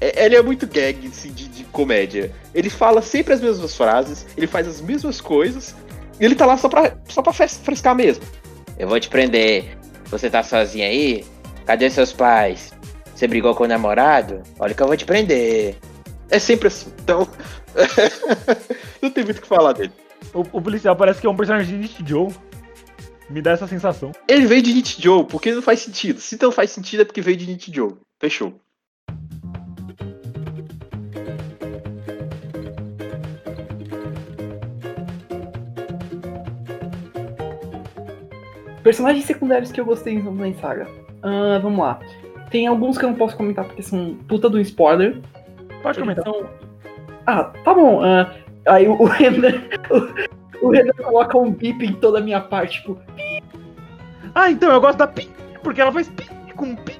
[0.00, 2.32] é- ele é muito gag assim, de, de comédia.
[2.54, 5.74] Ele fala sempre as mesmas frases, ele faz as mesmas coisas,
[6.18, 8.24] Ele tá lá só pra, só pra fres- frescar mesmo.
[8.78, 9.76] Eu vou te prender.
[10.06, 11.24] Você tá sozinha aí?
[11.66, 12.72] Cadê seus pais?
[13.14, 14.42] Você brigou com o namorado?
[14.58, 15.76] Olha que eu vou te prender.
[16.30, 16.90] É sempre assim.
[17.02, 17.28] Então.
[19.00, 19.92] não tem muito o que falar dele.
[20.34, 22.28] O, o policial parece que é um personagem de Joe.
[23.28, 24.12] Me dá essa sensação.
[24.28, 26.20] Ele veio de Nit Joe, porque não faz sentido.
[26.20, 27.94] Se não faz sentido é porque veio de Nit Joe.
[28.20, 28.60] Fechou.
[38.82, 40.86] Personagens secundários que eu gostei em Zombieland Saga.
[41.22, 41.98] Ah, vamos lá.
[42.50, 45.20] Tem alguns que eu não posso comentar porque são puta do spoiler.
[45.82, 46.24] Pode comentar.
[46.26, 46.48] Então-
[47.26, 48.02] Ah, tá bom.
[48.04, 48.32] ah,
[48.68, 49.60] aí o, o Renan.
[50.66, 52.98] O, o Renan coloca um bip em toda a minha parte, tipo,
[54.34, 55.28] Ah, então eu gosto da Pi,
[55.62, 56.98] porque ela faz Pi com Pi.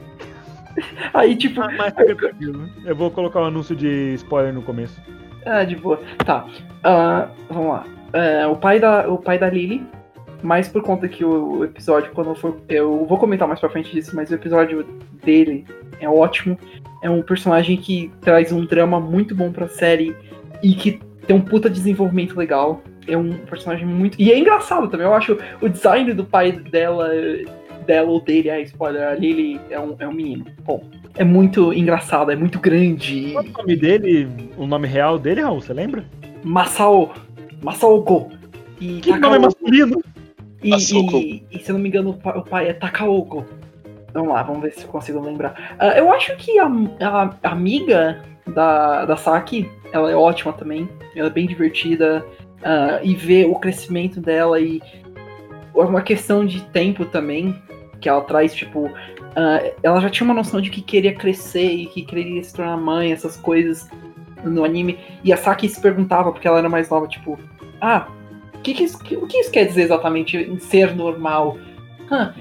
[1.15, 2.69] aí tipo, Ah, Mas tranquilo.
[2.85, 5.01] Eu vou colocar um anúncio de spoiler no começo.
[5.45, 6.01] Ah, de boa.
[6.25, 6.47] Tá.
[6.83, 7.85] Ah, vamos lá.
[8.13, 9.87] É, o, pai da, o pai da Lily,
[10.43, 12.57] mais por conta que o, o episódio, quando for.
[12.69, 14.85] Eu vou comentar mais pra frente disso, mas o episódio
[15.25, 15.65] dele
[16.01, 16.59] é ótimo.
[17.03, 20.17] É um personagem que traz um drama muito bom pra série
[20.63, 22.83] e que tem um puta desenvolvimento legal.
[23.09, 24.21] É um personagem muito.
[24.21, 25.07] E é engraçado também.
[25.07, 27.11] Eu acho o design do pai dela.
[27.87, 30.45] Dela ou dele, é spoiler, a Lily é um, é um menino.
[30.64, 30.83] Bom,
[31.14, 33.31] é muito engraçado, é muito grande.
[33.33, 35.61] Qual é o nome dele, o nome real dele, Raul?
[35.61, 36.05] Você lembra?
[36.42, 37.14] Masao.
[37.62, 38.31] Masao Go.
[38.81, 39.42] E Que nome Takaogo.
[39.45, 40.03] masculino?
[40.64, 43.47] E, e, e se eu não me engano, o pa- o pai é Takaogo.
[44.12, 45.77] Vamos lá, vamos ver se eu consigo lembrar.
[45.79, 50.88] Ah, eu acho que a, a- a amiga da, da Saki, ela é ótima também.
[51.14, 52.27] Ela é bem divertida.
[52.62, 54.81] Ah, e ver o crescimento dela e
[55.75, 57.55] é uma questão de tempo também,
[58.01, 58.90] que ela traz, tipo.
[59.35, 62.77] ah, ela já tinha uma noção de que queria crescer e que queria se tornar
[62.77, 63.88] mãe, essas coisas
[64.45, 64.99] no anime.
[65.23, 67.38] E a Saki se perguntava, porque ela era mais nova, tipo,
[67.81, 68.09] ah,
[68.55, 71.59] o que, que isso, o que isso quer dizer exatamente em ser normal?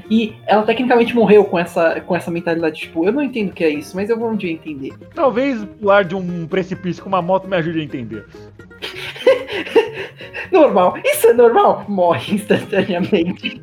[0.09, 3.63] E ela tecnicamente morreu com essa, com essa mentalidade, tipo, eu não entendo o que
[3.63, 4.93] é isso, mas eu vou um dia entender.
[5.13, 8.25] Talvez pular de um precipício com uma moto me ajude a entender.
[10.51, 11.85] Normal, isso é normal?
[11.87, 13.61] Morre instantaneamente.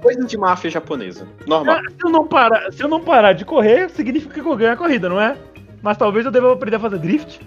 [0.00, 1.26] Coisa de máfia japonesa.
[1.46, 1.76] Normal.
[1.76, 4.72] Ah, se, eu não parar, se eu não parar de correr, significa que eu ganho
[4.72, 5.36] a corrida, não é?
[5.82, 7.40] Mas talvez eu deva aprender a fazer drift.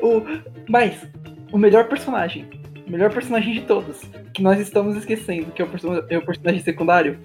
[0.00, 0.22] O,
[0.68, 1.06] mas,
[1.52, 2.48] o melhor personagem,
[2.86, 5.68] o melhor personagem de todos, que nós estamos esquecendo, que é o,
[6.08, 7.18] é o personagem secundário,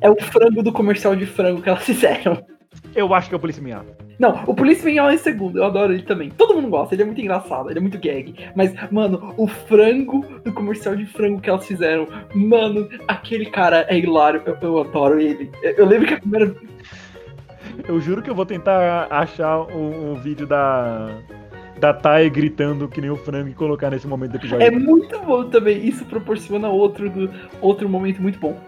[0.00, 2.44] é o frango do comercial de frango que elas fizeram.
[2.94, 3.84] Eu acho que é o Polícia Minha.
[4.18, 6.30] Não, o Policeman é em segundo, eu adoro ele também.
[6.30, 8.34] Todo mundo gosta, ele é muito engraçado, ele é muito gag.
[8.56, 13.96] Mas, mano, o frango do comercial de frango que elas fizeram, mano, aquele cara é
[13.96, 15.50] hilário, eu, eu adoro ele.
[15.62, 16.52] Eu, eu lembro que a primeira.
[17.86, 21.08] Eu juro que eu vou tentar achar um, um vídeo da.
[21.78, 24.66] Da Thay gritando que nem o frango e colocar nesse momento do episódio.
[24.66, 28.60] É muito bom também, isso proporciona outro, do, outro momento muito bom.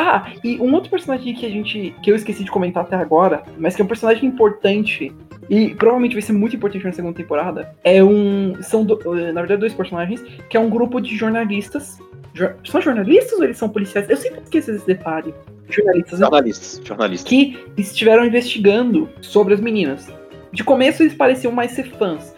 [0.00, 1.94] Ah, e um outro personagem que a gente.
[2.02, 5.12] que eu esqueci de comentar até agora, mas que é um personagem importante
[5.48, 8.54] e provavelmente vai ser muito importante na segunda temporada, é um.
[8.62, 11.98] São, do- eh, na verdade, dois personagens, que é um grupo de jornalistas.
[12.32, 14.08] Jor- são jornalistas ou eles são policiais?
[14.08, 15.34] Eu sempre esqueço esse detalhe.
[15.68, 16.26] Jornalistas, né?
[16.26, 16.80] Jornalistas.
[16.84, 17.28] Jornalistas.
[17.28, 20.08] que estiveram investigando sobre as meninas.
[20.52, 22.34] De começo eles pareciam mais ser fãs,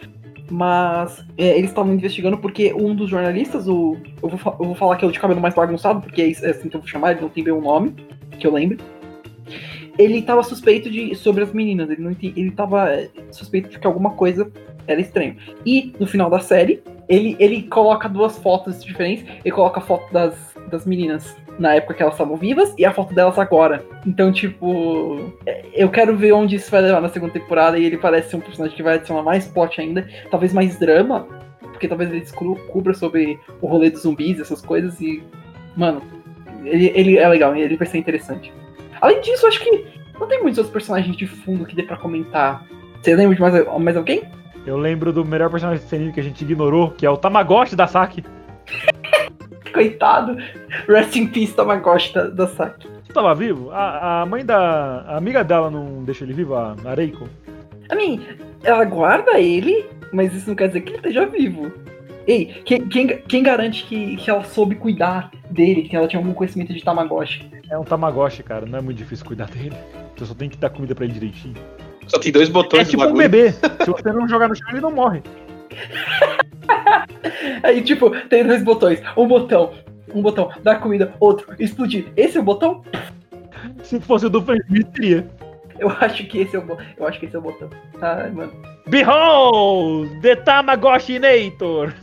[0.49, 4.97] mas é, eles estavam investigando porque um dos jornalistas, o, eu, vou, eu vou falar
[4.97, 7.11] que é o de cabelo mais bagunçado, porque é é assim que eu vou chamar,
[7.11, 7.95] ele não tem bem nome,
[8.39, 8.77] que eu lembro.
[9.97, 13.85] Ele estava suspeito de sobre as meninas, ele não ele estava é, suspeito de que
[13.85, 14.51] alguma coisa
[14.87, 15.37] era estranho.
[15.65, 20.11] E no final da série, ele, ele coloca duas fotos diferentes, ele coloca a foto
[20.11, 20.35] das,
[20.69, 23.85] das meninas na época que elas estavam vivas e a foto delas agora.
[24.05, 27.97] Então, tipo, é, eu quero ver onde isso vai levar na segunda temporada e ele
[27.97, 31.27] parece ser um personagem que vai adicionar mais plot ainda, talvez mais drama,
[31.61, 35.23] porque talvez ele descru- cubra sobre o rolê dos zumbis, essas coisas e,
[35.77, 36.01] mano,
[36.63, 38.51] ele, ele é legal, ele vai ser interessante.
[39.01, 39.85] Além disso, acho que
[40.19, 42.65] não tem muitos outros personagens de fundo que dê pra comentar.
[43.01, 44.23] Você lembra de mais, mais alguém?
[44.65, 47.85] Eu lembro do melhor personagem anime que a gente ignorou, que é o Tamagotchi da
[47.85, 48.23] Saki.
[49.73, 50.37] Coitado.
[50.87, 52.87] Rest in peace, Tamagotchi da, da Saki.
[52.87, 53.71] Você tava vivo?
[53.71, 55.01] A, a mãe da.
[55.07, 57.27] A amiga dela não deixa ele vivo, a a Reiko?
[57.91, 58.21] I mean,
[58.63, 61.71] ela guarda ele, mas isso não quer dizer que ele esteja vivo.
[62.25, 66.33] Ei, quem, quem, quem garante que, que ela soube cuidar dele, que ela tinha algum
[66.33, 67.51] conhecimento de Tamagotchi?
[67.69, 68.65] É um Tamagotchi, cara.
[68.65, 69.75] Não é muito difícil cuidar dele.
[70.15, 71.55] Você só tem que dar comida pra ele direitinho.
[72.07, 73.51] Só tem dois É botões tipo no um bebê.
[73.83, 75.21] Se você não jogar no chão, ele não morre.
[77.63, 79.01] Aí, tipo, tem dois botões.
[79.17, 79.71] Um botão,
[80.13, 82.05] um botão, dar comida, outro, explodir.
[82.15, 82.83] Esse é o botão?
[83.83, 84.61] Se fosse o do Frank
[84.93, 85.27] teria.
[85.79, 87.69] Eu acho que esse é o, bo- eu acho que esse é o botão.
[88.01, 88.51] Ai, mano.
[88.87, 91.93] Behold, the Tamagotchinator!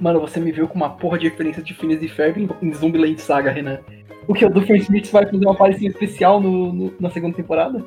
[0.00, 2.72] Mano, você me viu com uma porra de referência de Phineas e Ferb em, em
[2.74, 3.78] Zombieland Saga, Renan.
[4.26, 4.44] O que?
[4.44, 7.84] O do Smith vai fazer uma aparição especial no, no- na segunda temporada?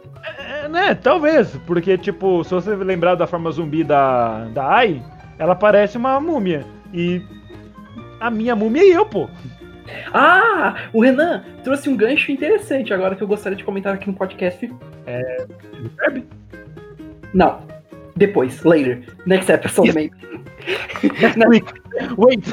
[0.64, 5.02] É, né, talvez, porque, tipo, se você lembrar da forma zumbi da, da Ai,
[5.38, 6.66] ela parece uma múmia.
[6.94, 7.22] E
[8.20, 9.30] a minha múmia e eu, pô.
[10.14, 14.14] Ah, o Renan trouxe um gancho interessante agora que eu gostaria de comentar aqui no
[14.14, 14.68] podcast.
[15.98, 16.26] Ferb?
[17.34, 17.60] Não.
[18.16, 19.04] Depois, later.
[19.26, 20.16] Next episode, maybe.
[21.20, 21.74] Next week.
[22.18, 22.46] Wait.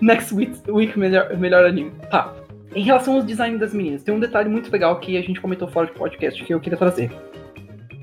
[0.00, 1.90] Next week, week melhor, melhor anime.
[2.10, 2.32] Tá.
[2.74, 5.66] Em relação aos designs das meninas, tem um detalhe muito legal que a gente comentou
[5.66, 7.10] fora do podcast que eu queria trazer.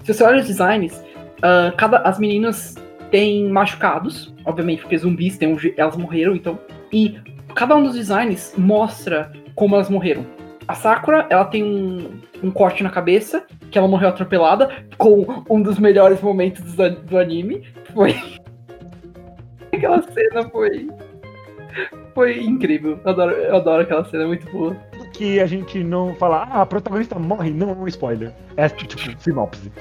[0.03, 1.01] Se você olha os designs,
[1.41, 2.75] ah, cada, as meninas
[3.11, 6.59] têm machucados, obviamente, porque zumbis um, elas morreram, então.
[6.91, 7.17] E
[7.55, 10.25] cada um dos designs mostra como elas morreram.
[10.67, 15.61] A Sakura, ela tem um, um corte na cabeça, que ela morreu atropelada, com um
[15.61, 17.63] dos melhores momentos do, do anime.
[17.93, 18.15] Foi.
[19.73, 20.89] Aquela cena foi.
[22.15, 22.99] Foi incrível.
[23.03, 24.75] Eu adoro, eu adoro aquela cena, é muito boa.
[25.13, 28.33] Que a gente não fala, ah, a protagonista morre, não é um spoiler.
[28.55, 29.71] É tipo, sinopse.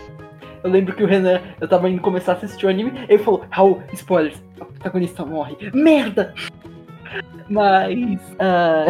[0.66, 3.44] Eu lembro que o Renan, eu tava indo começar a assistir o anime, ele falou,
[3.50, 5.56] Raul, spoilers, a protagonista morre.
[5.72, 6.34] Merda!
[7.48, 8.18] Mas.
[8.40, 8.86] ah,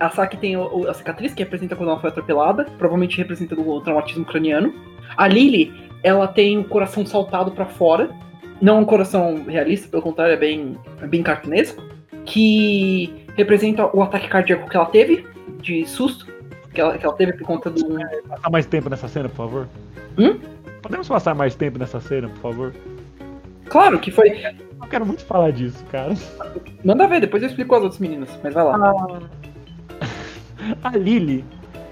[0.00, 3.54] a Saki tem o- o- a cicatriz que representa quando ela foi atropelada, provavelmente representa
[3.54, 4.74] o traumatismo craniano.
[5.16, 5.72] A Lily,
[6.02, 8.10] ela tem o coração saltado pra fora.
[8.60, 11.80] Não um coração realista, pelo contrário, é bem, é bem cartunesco.
[12.24, 15.24] Que representa o ataque cardíaco que ela teve,
[15.60, 16.26] de susto,
[16.72, 17.86] que ela, que ela teve por conta do.
[18.28, 19.68] Passar mais tempo nessa cena, por favor?
[20.18, 20.38] Hum?
[20.84, 22.74] Podemos passar mais tempo nessa cena, por favor?
[23.70, 24.44] Claro que foi.
[24.82, 26.12] Eu quero muito falar disso, cara.
[26.84, 29.22] Manda ver, depois eu explico as outras meninas, mas vai lá.
[30.84, 31.42] A Lily,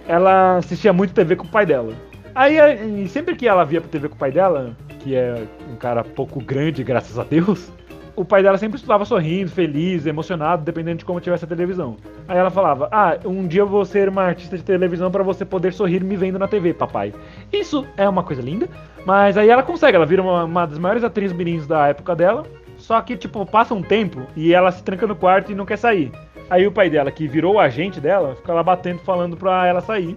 [0.06, 1.94] ela assistia muito TV com o pai dela.
[2.34, 2.58] Aí,
[3.02, 6.04] e sempre que ela via pra TV com o pai dela, que é um cara
[6.04, 7.72] pouco grande, graças a Deus,
[8.14, 11.96] o pai dela sempre estava sorrindo, feliz, emocionado, dependendo de como tivesse a televisão.
[12.28, 15.44] Aí ela falava: Ah, um dia eu vou ser uma artista de televisão pra você
[15.44, 17.14] poder sorrir me vendo na TV, papai.
[17.52, 18.68] Isso é uma coisa linda,
[19.06, 22.44] mas aí ela consegue, ela vira uma, uma das maiores atrizes mirins da época dela.
[22.76, 25.78] Só que, tipo, passa um tempo e ela se tranca no quarto e não quer
[25.78, 26.10] sair.
[26.50, 29.80] Aí o pai dela, que virou o agente dela, fica lá batendo, falando pra ela
[29.80, 30.16] sair.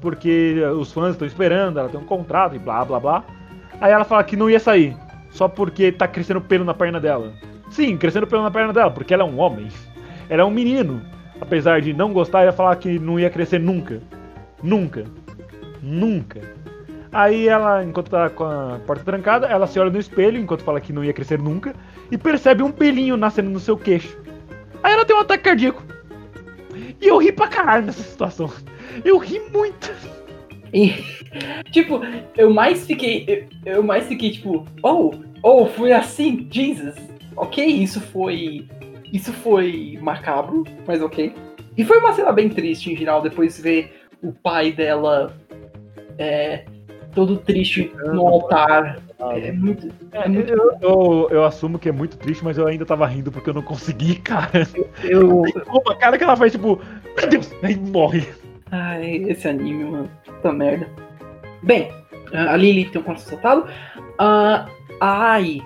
[0.00, 3.24] Porque os fãs estão esperando, ela tem um contrato e blá blá blá.
[3.80, 4.96] Aí ela fala que não ia sair,
[5.32, 7.32] só porque tá crescendo pelo na perna dela.
[7.70, 9.68] Sim, crescendo pelo na perna dela, porque ela é um homem.
[10.28, 11.02] Ela é um menino.
[11.40, 14.00] Apesar de não gostar, ia falar que não ia crescer nunca.
[14.62, 15.04] Nunca.
[15.82, 16.40] Nunca.
[17.10, 20.80] Aí ela, enquanto tá com a porta trancada, ela se olha no espelho, enquanto fala
[20.80, 21.74] que não ia crescer nunca,
[22.10, 24.16] e percebe um pelinho nascendo no seu queixo.
[24.82, 25.82] Aí ela tem um ataque cardíaco.
[27.00, 28.50] E eu ri pra caralho nessa situação.
[29.04, 29.90] Eu ri muito.
[30.72, 30.94] E,
[31.70, 32.00] tipo,
[32.36, 33.48] eu mais fiquei.
[33.64, 36.94] Eu, eu mais fiquei, tipo, oh, oh, foi assim, Jesus.
[37.36, 38.66] Ok, isso foi.
[39.12, 41.34] Isso foi macabro, mas ok.
[41.76, 45.34] E foi uma cena bem triste em geral, depois ver o pai dela
[46.18, 46.64] é,
[47.14, 48.98] todo triste no altar.
[49.20, 49.88] É muito.
[50.12, 53.50] É, eu, eu, eu assumo que é muito triste, mas eu ainda tava rindo porque
[53.50, 54.66] eu não consegui, cara.
[55.04, 55.42] Eu.
[55.68, 56.80] Uma cara que ela faz, tipo,
[57.16, 58.26] meu Deus, aí morre.
[58.72, 60.10] Ai, esse anime, mano.
[60.24, 60.88] Puta merda.
[61.62, 61.92] Bem,
[62.32, 63.66] a Lily tem um coração soltado.
[64.18, 64.66] A
[65.04, 65.60] Ai,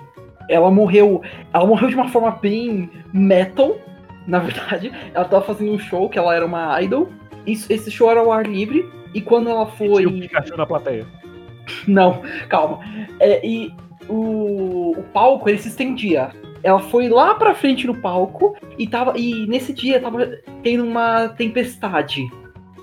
[0.49, 1.21] ela morreu.
[1.53, 3.77] Ela morreu de uma forma bem metal,
[4.25, 4.91] na verdade.
[5.13, 7.09] Ela tava fazendo um show que ela era uma idol.
[7.45, 8.83] Isso, esse show era ao ar livre.
[9.13, 10.03] E quando ela foi.
[10.03, 11.05] Tinha o Pikachu na plateia.
[11.87, 12.79] Não, calma.
[13.19, 13.73] É, e
[14.09, 16.31] o, o palco ele se estendia.
[16.63, 19.13] Ela foi lá pra frente no palco e tava.
[19.17, 20.27] E nesse dia tava
[20.63, 22.27] tendo uma tempestade.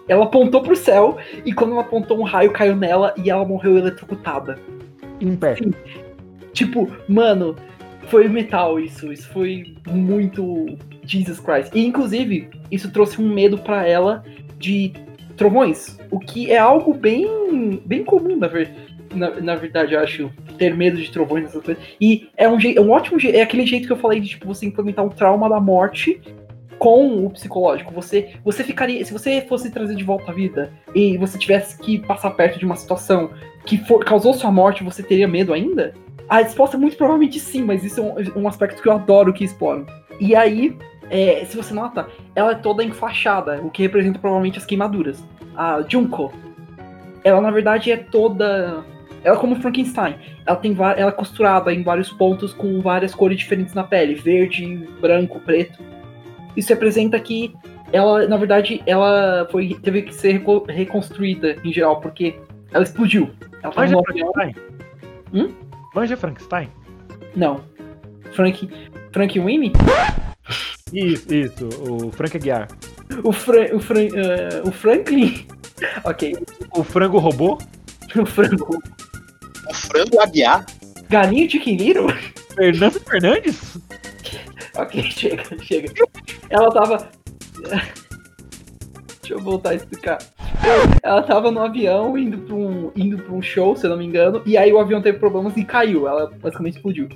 [0.08, 3.78] Ela apontou pro céu e quando ela apontou um raio caiu nela e ela morreu
[3.78, 4.58] eletrocutada.
[5.20, 5.56] Em pé.
[6.52, 7.56] Tipo, mano,
[8.08, 9.12] foi metal isso.
[9.12, 10.66] Isso foi muito
[11.04, 11.70] Jesus Christ.
[11.74, 14.22] E inclusive, isso trouxe um medo pra ela
[14.58, 14.92] de
[15.36, 15.98] trovões.
[16.10, 18.70] O que é algo bem, bem comum, na, ver,
[19.14, 20.30] na, na verdade, eu acho.
[20.56, 21.82] Ter medo de trovões, essas coisas.
[22.00, 23.36] E é um, jeito, é um ótimo jeito.
[23.36, 26.20] É aquele jeito que eu falei de tipo, você implementar um trauma da morte
[26.78, 27.92] com o psicológico.
[27.92, 29.04] Você, você ficaria.
[29.04, 32.64] Se você fosse trazer de volta a vida e você tivesse que passar perto de
[32.64, 33.30] uma situação
[33.64, 35.94] que for, causou sua morte, você teria medo ainda?
[36.28, 39.32] A resposta é muito provavelmente sim, mas isso é um, um aspecto que eu adoro
[39.32, 39.86] que exploram.
[40.18, 40.76] E aí,
[41.10, 45.22] é, se você nota, ela é toda enfaixada, o que representa provavelmente as queimaduras.
[45.56, 46.32] A Junko,
[47.22, 48.84] ela na verdade é toda.
[49.22, 50.16] Ela é como Frankenstein.
[50.46, 54.88] Ela tem ela é costurada em vários pontos com várias cores diferentes na pele, verde,
[55.00, 55.78] branco, preto.
[56.56, 57.54] Isso representa que
[57.92, 62.36] ela, na verdade, ela foi teve que ser reco- reconstruída em geral porque
[62.72, 63.30] ela explodiu.
[63.62, 63.96] Ela Manja.
[64.02, 64.54] Frankenstein?
[65.32, 65.54] Hum?
[65.94, 66.68] Manja Frankenstein?
[67.36, 67.60] Não.
[68.32, 68.68] Frank.
[69.12, 69.72] Frank Winnie?
[70.92, 71.68] Isso, isso.
[71.88, 72.68] O Frank Aguiar.
[73.22, 75.46] O, Fran, o, Fran, eh, o Franklin?
[76.04, 76.36] ok.
[76.76, 77.58] O frango robô?
[78.16, 78.78] O frango.
[79.70, 80.64] O frango aguiar.
[81.08, 82.06] Galinho Chicken Little?
[82.56, 83.78] Fernando Fernandes?
[84.76, 85.92] Ok, chega, chega.
[86.54, 87.08] Ela tava.
[89.20, 90.18] Deixa eu voltar a explicar.
[91.02, 94.04] Ela tava no avião indo pra, um, indo pra um show, se eu não me
[94.04, 96.06] engano, e aí o avião teve problemas e caiu.
[96.06, 97.08] Ela basicamente explodiu.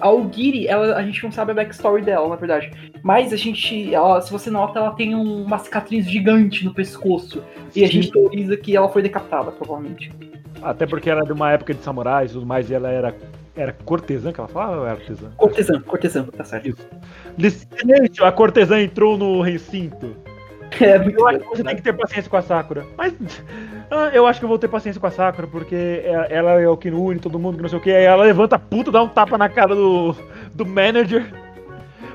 [0.00, 2.70] A Ogiri, ela, a gente não sabe a backstory dela, na verdade.
[3.02, 3.94] Mas a gente.
[3.94, 7.42] Ela, se você nota, ela tem um- uma cicatriz gigante no pescoço.
[7.74, 10.10] E a gente teoriza que ela foi decapitada, provavelmente.
[10.60, 13.14] Até porque era de uma época de samurais e tudo mais, e ela era,
[13.54, 15.30] era cortesã que ela falava ou era artesã?
[15.36, 16.76] Cortesã, cortesã, tá certo.
[17.38, 20.16] Silêncio, a cortesã entrou no recinto.
[20.80, 22.86] É Eu acho que você tem que ter paciência com a Sakura.
[22.96, 23.12] Mas
[23.90, 26.68] ah, eu acho que eu vou ter paciência com a Sakura, porque é- ela é
[26.68, 27.90] o que une todo mundo, que não sei o que.
[27.90, 30.16] Aí ela levanta a puta, dá um tapa na cara do,
[30.54, 31.26] do manager.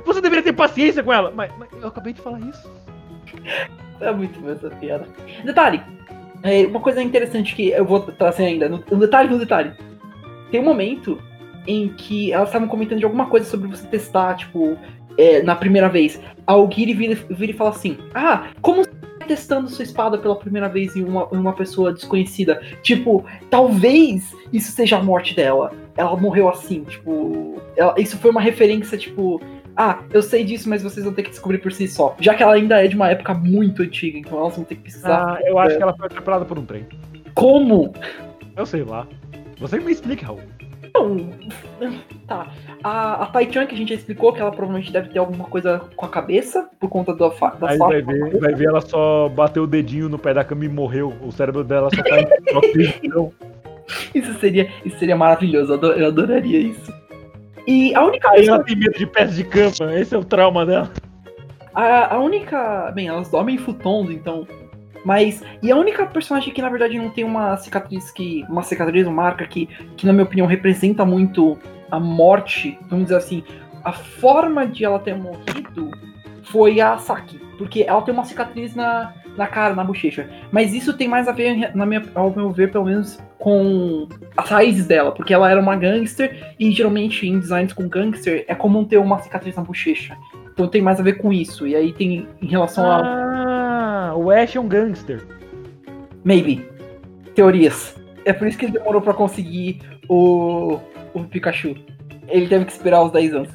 [0.05, 1.31] Você deveria ter paciência com ela.
[1.35, 2.71] Mas, mas eu acabei de falar isso.
[4.01, 5.05] É muito boa essa piada.
[5.43, 5.81] Detalhe,
[6.43, 9.73] é, uma coisa interessante que eu vou trazer ainda, no detalhe no detalhe.
[10.51, 11.19] Tem um momento
[11.65, 14.77] em que elas estavam comentando de alguma coisa sobre você testar, tipo,
[15.17, 16.19] é, na primeira vez.
[16.45, 20.35] A Ogiri vira, vira e fala assim: Ah, como você tá testando sua espada pela
[20.37, 22.61] primeira vez em uma, em uma pessoa desconhecida?
[22.81, 25.71] Tipo, talvez isso seja a morte dela.
[25.97, 27.61] Ela morreu assim, tipo.
[27.75, 29.41] ela- isso foi uma referência, tipo.
[29.75, 32.15] Ah, eu sei disso, mas vocês vão ter que descobrir por si só.
[32.19, 34.81] Já que ela ainda é de uma época muito antiga, então elas vão ter que
[34.83, 35.35] pesquisar.
[35.35, 36.85] Ah, eu acho que ela foi atropelada por um trem.
[37.35, 37.93] Como?
[38.55, 39.05] Eu sei lá.
[39.59, 40.41] Você me explica, Raul.
[40.93, 41.27] Não.
[42.27, 42.51] Tá.
[42.83, 45.79] A, a Tai-chan, que a gente já explicou, que ela provavelmente deve ter alguma coisa
[45.95, 49.29] com a cabeça, por conta da, fa da Aí vai ver, vai ver ela só
[49.29, 51.13] bateu o dedinho no pé da cama e morreu.
[51.21, 52.27] O cérebro dela só tá em
[52.57, 53.33] oxigênio.
[54.13, 56.93] Isso seria, isso seria maravilhoso, eu, ado- eu adoraria isso.
[57.65, 59.97] E a única Aí ela tem medo de pés de cama.
[59.97, 60.91] Esse é o trauma dela.
[61.73, 62.91] A, a única.
[62.91, 64.45] Bem, elas dormem em futons, então.
[65.07, 65.41] Mas.
[65.63, 68.43] E a única personagem que na verdade não tem uma cicatriz que.
[68.49, 71.57] Uma cicatriz, uma marca que, que na minha opinião representa muito
[71.89, 73.41] a morte, vamos dizer assim,
[73.85, 75.91] a forma de ela ter morrido
[76.43, 77.39] foi a Saki.
[77.57, 80.29] Porque ela tem uma cicatriz na, na cara, na bochecha.
[80.51, 84.49] Mas isso tem mais a ver, na minha, ao meu ver, pelo menos, com as
[84.49, 85.13] raízes dela.
[85.13, 89.19] Porque ela era uma gangster e geralmente em designs com gangster é comum ter uma
[89.19, 90.17] cicatriz na bochecha.
[90.51, 91.65] Então tem mais a ver com isso.
[91.65, 93.56] E aí tem em relação a.
[94.17, 95.23] O Ash é um gangster.
[96.23, 96.65] Maybe.
[97.35, 97.95] Teorias.
[98.25, 100.79] É por isso que ele demorou pra conseguir o,
[101.13, 101.75] o Pikachu.
[102.27, 103.49] Ele teve que esperar os 10 anos.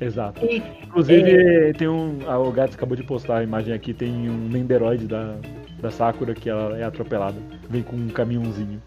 [0.00, 0.44] Exato.
[0.44, 2.18] E, Inclusive, tem um.
[2.26, 5.36] ah, O Gats acabou de postar a imagem aqui, tem um Nenderoid da,
[5.80, 7.36] da Sakura que ela é atropelada.
[7.70, 8.80] Vem com um caminhãozinho.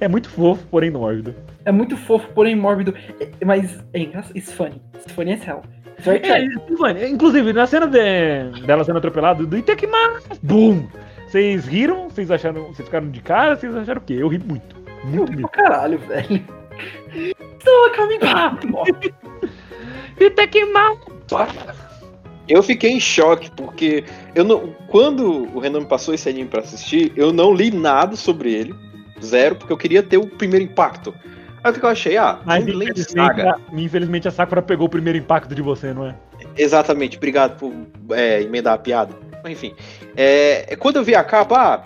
[0.00, 1.34] É muito fofo, porém mórbido.
[1.64, 2.94] é muito fofo, porém mórbido.
[3.20, 4.36] É- Mas é engraçado.
[4.36, 4.80] It's funny.
[4.94, 5.62] It's funny as hell.
[6.06, 6.46] É,
[6.78, 10.86] mano, inclusive, na cena de, dela sendo atropelada, do Itekima, boom!
[11.28, 12.10] Vocês riram?
[12.10, 12.64] Vocês acharam.
[12.66, 13.56] Vocês ficaram de cara?
[13.56, 14.14] Vocês acharam o quê?
[14.18, 14.76] Eu ri muito.
[15.04, 15.48] Eu Muito ri mesmo.
[15.48, 16.44] pra caralho, velho.
[17.58, 18.58] Estou a caminhar.
[20.20, 20.96] Itekima!
[22.48, 26.60] Eu fiquei em choque, porque eu não, quando o Renan me passou esse anime pra
[26.60, 28.74] assistir, eu não li nada sobre ele.
[29.22, 31.14] Zero, porque eu queria ter o primeiro impacto.
[31.64, 32.16] Aí o que eu achei?
[32.16, 33.50] Ah, Mas infelizmente, Saga.
[33.56, 36.14] a, infelizmente a Sakura pegou o primeiro impacto de você, não é?
[36.56, 37.72] Exatamente, obrigado por
[38.10, 39.14] é, emendar a piada.
[39.42, 39.74] Mas enfim,
[40.16, 41.82] é, quando eu vi a capa, ah,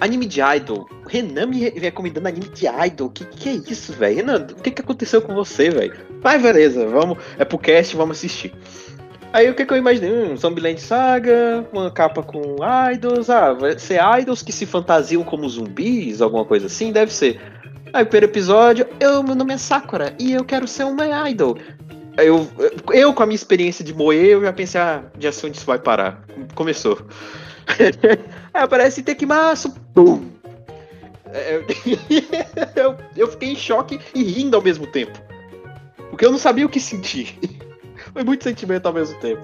[0.00, 0.88] anime de idol.
[1.04, 3.10] O Renan me re- recomendando anime de idol.
[3.10, 4.16] Que que é isso, velho?
[4.16, 5.94] Renan, o que que aconteceu com você, velho?
[6.22, 8.52] Mas beleza, vamos, é pro cast, vamos assistir.
[9.32, 10.10] Aí o que que eu imaginei?
[10.10, 12.56] Hum, Zombieland Saga, uma capa com
[12.94, 17.38] idols, ah, vai ser idols que se fantasiam como zumbis, alguma coisa assim, deve ser.
[17.92, 21.56] Aí, primeiro episódio, eu, meu nome é Sakura e eu quero ser uma idol.
[22.16, 22.48] Eu,
[22.92, 25.78] eu, com a minha experiência de moer, eu já pensei, ah, sei onde isso vai
[25.78, 26.24] parar.
[26.54, 27.06] Começou.
[28.52, 30.28] Aí aparece Tekimaço, pum!
[31.32, 31.62] É,
[32.74, 35.18] Eu, eu fiquei em choque e rindo ao mesmo tempo.
[36.10, 37.38] Porque eu não sabia o que sentir.
[38.12, 39.42] Foi muito sentimento ao mesmo tempo.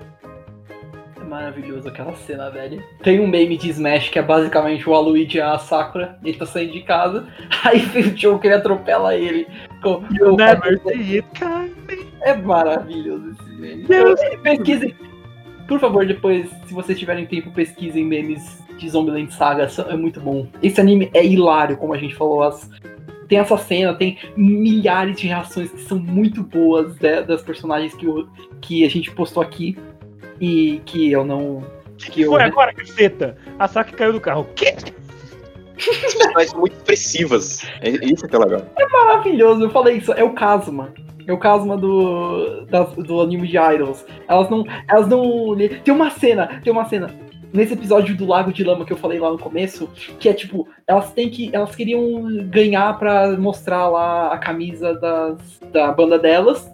[1.35, 2.80] Maravilhoso aquela cena, velho.
[3.03, 6.16] Tem um meme de Smash que é basicamente o Aluigi e a Sakura.
[6.24, 7.26] Ele tá saindo de casa.
[7.64, 9.45] Aí vem o Joker e atropela ele.
[9.82, 12.07] Com- com- Never see it coming.
[12.22, 13.82] É maravilhoso esse meme.
[13.82, 14.20] Deus.
[14.45, 14.95] Pesquisem.
[15.66, 19.68] Por favor, depois, se vocês tiverem tempo, pesquisem memes de Zombieland Saga.
[19.89, 20.47] É muito bom.
[20.62, 22.45] Esse anime é hilário, como a gente falou.
[22.45, 22.70] As...
[23.26, 28.07] Tem essa cena, tem milhares de reações que são muito boas né, das personagens que,
[28.61, 29.76] que a gente postou aqui.
[30.41, 31.64] E que eu não.
[31.99, 33.37] Que foi agora, caceta?
[33.59, 34.43] A Saki caiu do carro.
[34.43, 34.74] O quê?
[35.76, 37.62] As personagens são muito expressivas.
[37.80, 38.62] É isso que é legal.
[38.91, 40.93] Maravilhoso, eu falei isso, é o Kazuma.
[41.26, 44.05] É o Kazuma do, das- do anime de Idols.
[44.28, 44.64] Elas não.
[44.89, 45.57] Elas não.
[45.82, 47.11] Tem uma cena, tem uma cena.
[47.53, 50.68] Nesse episódio do Lago de Lama que eu falei lá no começo, que é tipo,
[50.87, 51.51] elas têm que.
[51.53, 55.39] Elas queriam ganhar pra mostrar lá a camisa das,
[55.72, 56.68] da banda delas,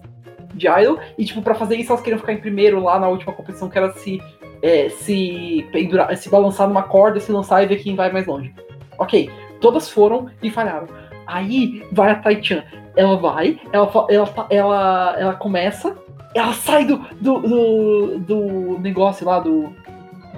[0.55, 3.33] de Idol, e tipo, pra fazer isso elas queriam ficar em primeiro lá na última
[3.33, 4.21] competição, que era se.
[4.63, 8.55] é, se pendurar, se balançar numa corda, se lançar e ver quem vai mais longe.
[8.99, 9.31] Ok,
[9.61, 10.87] todas foram e falharam.
[11.27, 12.63] Aí vai a Taichan.
[12.97, 15.97] Ela vai, ela, ela, ela, ela começa,
[16.35, 19.73] ela sai do, do, do, do negócio lá, do,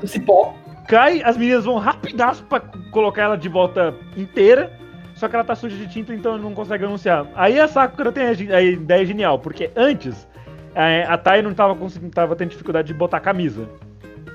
[0.00, 0.54] do cipó.
[0.86, 2.60] Cai, as meninas vão rapidaço pra
[2.90, 4.78] colocar ela de volta inteira.
[5.22, 7.28] Só que ela tá suja de tinta, então não consegue anunciar.
[7.36, 10.26] Aí a Sakura tem a ideia genial, porque antes
[10.74, 13.68] é, a Tai não tava conseguindo, tava tendo dificuldade de botar camisa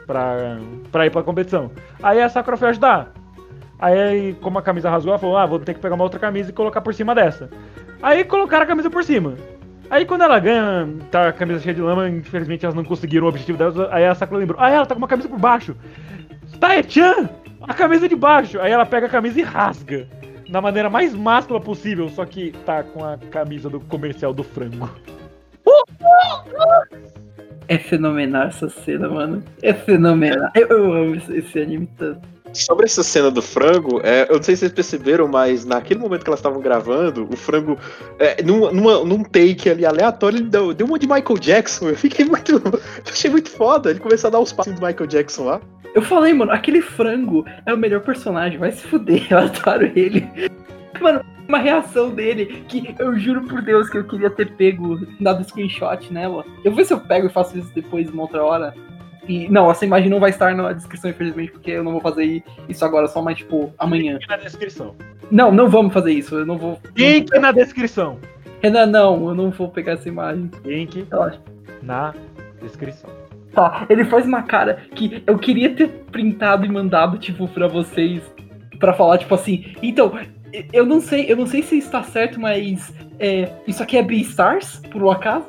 [0.05, 0.57] pra,
[0.89, 1.69] pra ir pra competição.
[2.01, 3.11] Aí a Sakura foi ajudar.
[3.77, 6.51] Aí, como a camisa rasgou, ela falou: Ah, vou ter que pegar uma outra camisa
[6.51, 7.49] e colocar por cima dessa.
[8.01, 9.35] Aí colocaram a camisa por cima.
[9.89, 13.29] Aí quando ela ganha, tá a camisa cheia de lama, infelizmente elas não conseguiram o
[13.29, 13.77] objetivo delas.
[13.91, 15.75] Aí a Sakura lembrou: Ah, ela tá com uma camisa por baixo.
[16.61, 17.29] Tae-chan!
[17.59, 18.57] A camisa de baixo!
[18.61, 20.07] Aí ela pega a camisa e rasga.
[20.49, 24.89] Da maneira mais máscula possível, só que tá com a camisa do comercial do frango.
[27.67, 29.43] É fenomenal essa cena, mano.
[29.61, 30.49] É fenomenal.
[30.55, 32.21] Eu, eu amo esse, esse anime tanto.
[32.53, 36.23] Sobre essa cena do frango, é, eu não sei se vocês perceberam, mas naquele momento
[36.23, 37.77] que elas estavam gravando, o frango,
[38.17, 41.89] é, num, numa- num take ali aleatório, ele deu, deu uma de Michael Jackson.
[41.89, 42.53] Eu fiquei muito.
[42.63, 43.89] Eu achei muito foda.
[43.89, 45.61] Ele começou a dar os passos do Michael Jackson lá.
[45.97, 50.29] Eu falei, mano, aquele frango é o melhor personagem, vai se fuder, eu adoro ele.
[51.01, 55.43] Mano, uma reação dele que eu juro por Deus que eu queria ter pego, dado
[55.43, 56.45] screenshot nela.
[56.63, 58.75] Eu vou ver se eu pego e faço isso depois, uma outra hora.
[59.27, 62.43] E, não, essa imagem não vai estar na descrição, infelizmente, porque eu não vou fazer
[62.69, 64.19] isso agora, só mais, tipo, amanhã.
[64.19, 64.95] Link na descrição.
[65.31, 66.79] Não, não vamos fazer isso, eu não vou.
[66.95, 68.19] Link na descrição.
[68.61, 70.51] Renan, não, eu não vou pegar essa imagem.
[70.63, 71.41] Link Relaxa.
[71.81, 72.13] na
[72.61, 73.09] descrição.
[73.57, 78.21] Tá, ele faz uma cara que eu queria ter printado e mandado, tipo, pra vocês,
[78.77, 80.13] pra falar, tipo assim, então,
[80.71, 84.79] eu não sei, eu não sei se está certo, mas é, isso aqui é Beastars,
[84.91, 85.47] por um acaso?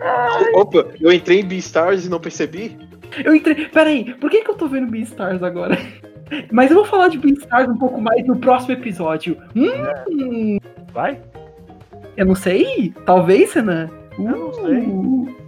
[0.54, 2.78] Opa, eu entrei em Beastars e não percebi?
[3.22, 5.76] Eu entrei, peraí, por que que eu tô vendo Beastars agora?
[6.50, 9.36] Mas eu vou falar de Beastars um pouco mais no próximo episódio.
[9.54, 10.56] Hum,
[10.94, 11.20] Vai?
[12.16, 13.90] eu não sei, talvez, Renan?
[14.18, 15.45] Eu não sei.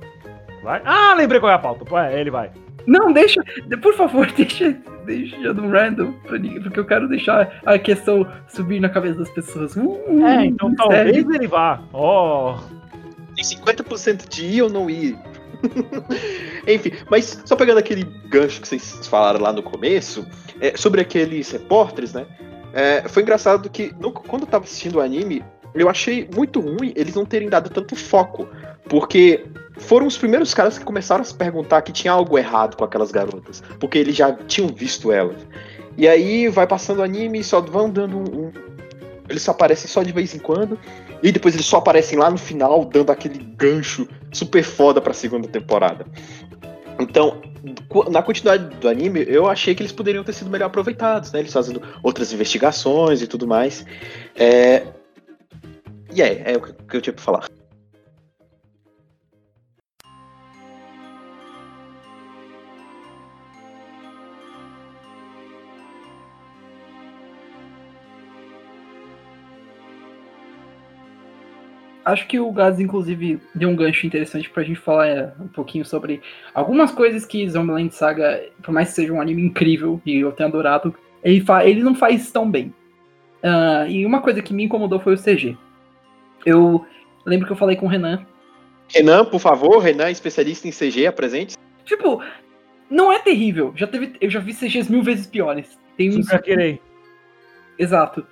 [0.69, 0.83] Vai?
[0.85, 1.83] Ah, lembrei qual é a pauta.
[1.83, 2.51] Pô, é, ele vai.
[2.87, 3.43] Não, deixa,
[3.81, 8.79] por favor, deixa, deixa no random, pra ninguém, porque eu quero deixar a questão subir
[8.79, 9.75] na cabeça das pessoas.
[9.77, 11.35] Uh, É, então talvez sério.
[11.35, 11.81] ele vá.
[11.91, 12.59] Ó.
[13.35, 15.17] Tem 50% de ir ou não ir.
[16.69, 20.27] Enfim, mas só pegando aquele gancho que vocês falaram lá no começo,
[20.61, 22.27] é, sobre aqueles repórteres, né?
[22.75, 25.43] é, foi engraçado que no- quando eu tava assistindo o anime,
[25.75, 28.47] eu achei muito ruim eles não terem dado tanto foco.
[28.89, 29.45] Porque
[29.79, 33.11] foram os primeiros caras que começaram a se perguntar que tinha algo errado com aquelas
[33.11, 33.63] garotas.
[33.79, 35.47] Porque eles já tinham visto elas.
[35.97, 38.53] E aí vai passando o anime e só vão dando um- um.
[39.29, 40.79] Eles só aparecem só de vez em quando.
[41.23, 45.49] E depois eles só aparecem lá no final, dando aquele gancho super foda pra segunda
[45.49, 46.07] temporada.
[47.01, 47.41] Então,
[48.11, 51.41] na continuidade do anime, eu achei que eles poderiam ter sido melhor aproveitados, né?
[51.41, 53.85] Eles fazendo outras investigações e tudo mais.
[54.37, 54.85] É...
[56.13, 57.58] E é, é o que eu tinha pra falar.
[72.09, 75.85] Acho que o Gaz, inclusive, deu um gancho interessante pra gente falar é, um pouquinho
[75.85, 76.23] sobre
[76.55, 80.49] algumas coisas que Zombieland Saga, por mais que seja um anime incrível e eu tenha
[80.49, 82.73] adorado, ele, fa ele não faz tão bem.
[83.43, 85.55] Ah, e uma coisa que me incomodou foi o CG.
[86.47, 86.83] Eu
[87.27, 88.25] lembro que eu falei com o Renan.
[88.89, 91.59] Renan, por favor, Renan, especialista em CG, apresente.
[91.85, 92.23] Tipo,
[92.89, 93.75] não é terrível.
[93.77, 95.79] Já teve, eu já vi CGs mil vezes piores.
[95.95, 96.27] Tem uns.
[96.27, 96.81] Super.
[97.79, 98.27] Exato.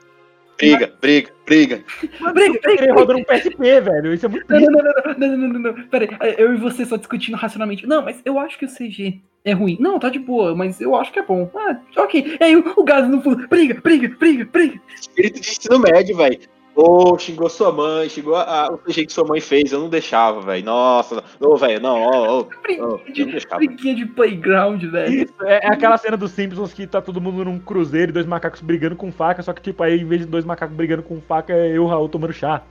[0.57, 1.85] Briga, briga, briga.
[2.33, 4.15] Briga, querer briga, rodando um PSP, velho.
[4.15, 5.89] Isso é muito Não, não, não, não, não, não, não, não.
[5.89, 7.87] Pera aí, eu e você só discutindo racionalmente.
[7.87, 9.77] Não, mas eu acho que o CG é ruim.
[9.79, 11.51] Não, tá de boa, mas eu acho que é bom.
[11.55, 12.39] Ah, ok.
[12.41, 14.81] E aí o, o Gás no fundo, briga, briga, briga, briga.
[14.99, 16.41] Espírito de ensino médio, velho.
[16.77, 19.89] Ô, xingou sua mãe, xingou a, a- o CG que sua mãe fez, eu não
[19.89, 20.63] deixava, velho.
[20.67, 25.23] Nossa, não, ô, velho, não, ó, Briguinha eu não de, briguinha de playground, velho.
[25.23, 28.27] Isso, é, é aquela cena dos Simpsons que tá todo mundo num cruzeiro e dois
[28.27, 31.19] macacos brigando com faca, só que, tipo, aí em vez de dois macacos brigando com
[31.19, 32.63] faca, é eu e o Raul tomando chá.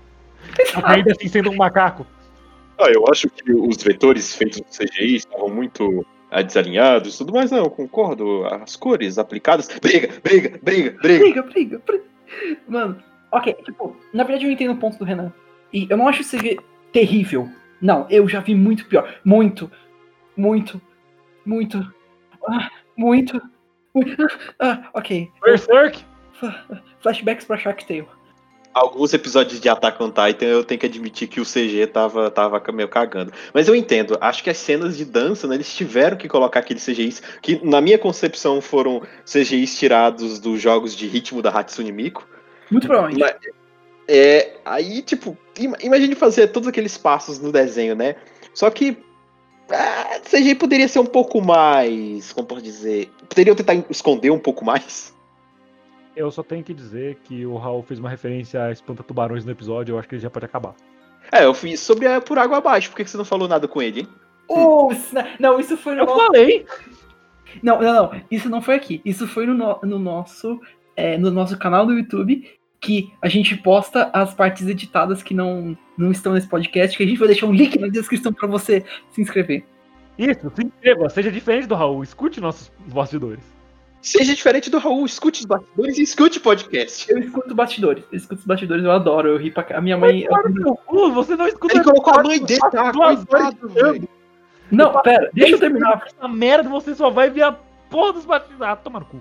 [0.84, 2.06] Ainda assim sendo um macaco.
[2.78, 7.34] Ah, eu acho que os vetores feitos no CGI estavam muito ah, desalinhados e tudo
[7.34, 8.46] mais, não, eu concordo.
[8.46, 9.68] As cores aplicadas.
[9.82, 11.20] Briga, briga, briga, briga.
[11.24, 12.04] Briga, briga, briga.
[12.68, 12.98] Mano,
[13.36, 15.32] ok, tipo, na verdade eu entendo o ponto do Renan.
[15.74, 16.58] E eu não acho o CG
[16.92, 17.50] terrível.
[17.82, 19.20] Não, eu já vi muito pior.
[19.24, 19.70] Muito,
[20.36, 20.82] muito,
[21.46, 21.94] muito,
[22.48, 23.42] ah, muito.
[23.94, 24.28] muito.
[24.60, 25.30] Ah, ok.
[25.44, 26.04] Berserk?
[27.02, 28.08] Flashbacks pra Shark Tale.
[28.74, 32.62] Alguns episódios de Attack on Titan eu tenho que admitir que o CG tava, tava
[32.74, 33.32] meio cagando.
[33.54, 36.86] Mas eu entendo, acho que as cenas de dança, né, eles tiveram que colocar aqueles
[36.86, 42.28] CGIs, que na minha concepção foram CGIs tirados dos jogos de ritmo da Hatsune Miku.
[42.72, 43.20] Muito provavelmente.
[43.20, 43.36] Mas,
[44.08, 48.16] é, aí, tipo, ima- imagine fazer todos aqueles passos no desenho, né?
[48.54, 48.98] Só que
[49.70, 52.32] ah, CGI poderia ser um pouco mais.
[52.34, 53.10] Como posso dizer?
[53.30, 55.14] Poderiam tentar esconder um pouco mais.
[56.16, 59.52] Eu só tenho que dizer que o Raul fez uma referência a Espanta Tubarões no
[59.52, 60.74] episódio, eu acho que ele já pode acabar.
[61.32, 63.82] É, eu fiz sobre a Por Água Abaixo, por que você não falou nada com
[63.82, 64.08] ele, hein?
[64.48, 64.90] Oh,
[65.40, 66.26] não, isso foi no Eu nosso.
[66.28, 66.66] falei!
[67.64, 68.22] Não, não, não.
[68.30, 69.02] Isso não foi aqui.
[69.04, 70.60] Isso foi no- no nosso,
[70.96, 72.50] é, no nosso canal do YouTube.
[72.80, 76.96] Que a gente posta as partes editadas que não, não estão nesse podcast.
[76.96, 79.66] Que a gente vai deixar um link na descrição pra você se inscrever.
[80.18, 83.44] Isso, se inscreva, seja diferente do Raul, escute nossos bastidores.
[84.02, 87.12] Seja diferente do Raul, escute os bastidores e escute o podcast.
[87.12, 88.04] Eu escuto bastidores.
[88.12, 89.30] Eu escuto os bastidores, eu adoro.
[89.30, 89.80] Eu ri pra cá.
[89.80, 90.26] A minha mãe.
[90.28, 92.92] Claro que eu- Uh, você não escuta Ele colocou a mãe dele, tá?
[92.92, 94.08] duas Coitado, velho.
[94.72, 96.04] Não, pera, deixa eu terminar.
[96.06, 97.52] Essa merda você só vai ver a
[97.90, 98.62] porra dos bastidores.
[98.62, 99.20] Ah, toma no cu.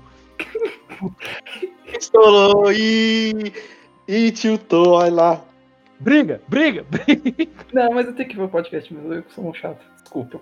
[1.99, 3.53] Estourou e.
[4.07, 5.45] E tiltou, olha lá.
[5.99, 7.49] Briga, briga, briga.
[7.72, 9.12] Não, mas eu tenho que ver o podcast mesmo.
[9.14, 9.82] Eu sou um chato.
[10.03, 10.41] Desculpa.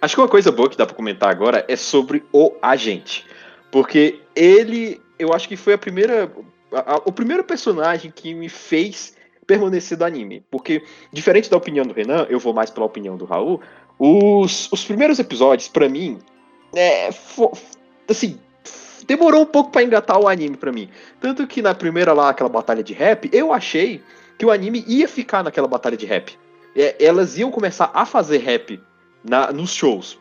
[0.00, 3.24] Acho que uma coisa boa que dá pra comentar agora é sobre o agente.
[3.72, 6.30] Porque ele, eu acho que foi a primeira.
[6.72, 10.44] a- a- o primeiro personagem que me fez permanecer do anime.
[10.50, 13.60] Porque, diferente da opinião do Renan, eu vou mais pela opinião do Raul.
[13.98, 16.18] Os, os primeiros episódios, pra mim,
[16.74, 17.52] é, fo-
[18.08, 18.38] assim,
[19.06, 20.88] demorou um pouco pra engatar o anime pra mim.
[21.20, 24.02] Tanto que na primeira lá, aquela batalha de rap, eu achei
[24.38, 26.36] que o anime ia ficar naquela batalha de rap.
[26.74, 28.80] É, elas iam começar a fazer rap
[29.24, 30.18] na, nos shows.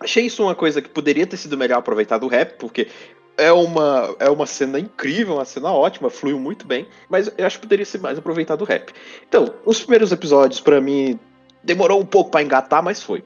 [0.00, 2.88] Achei isso uma coisa que poderia ter sido melhor aproveitado o rap, porque
[3.36, 7.58] é uma, é uma cena incrível, uma cena ótima, fluiu muito bem, mas eu acho
[7.58, 8.92] que poderia ser mais aproveitado o rap.
[9.28, 11.18] Então, os primeiros episódios, pra mim,
[11.62, 13.24] demorou um pouco pra engatar, mas foi.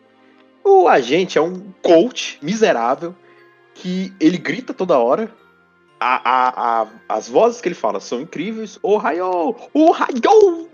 [0.64, 3.14] O agente é um coach miserável
[3.74, 5.30] que ele grita toda hora.
[5.98, 8.78] A, a, a- as vozes que ele fala são incríveis.
[8.82, 9.54] O Raio!
[9.72, 10.68] O Raio!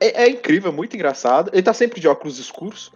[0.00, 1.50] É, é incrível, é muito engraçado.
[1.52, 2.92] Ele tá sempre de óculos escuros.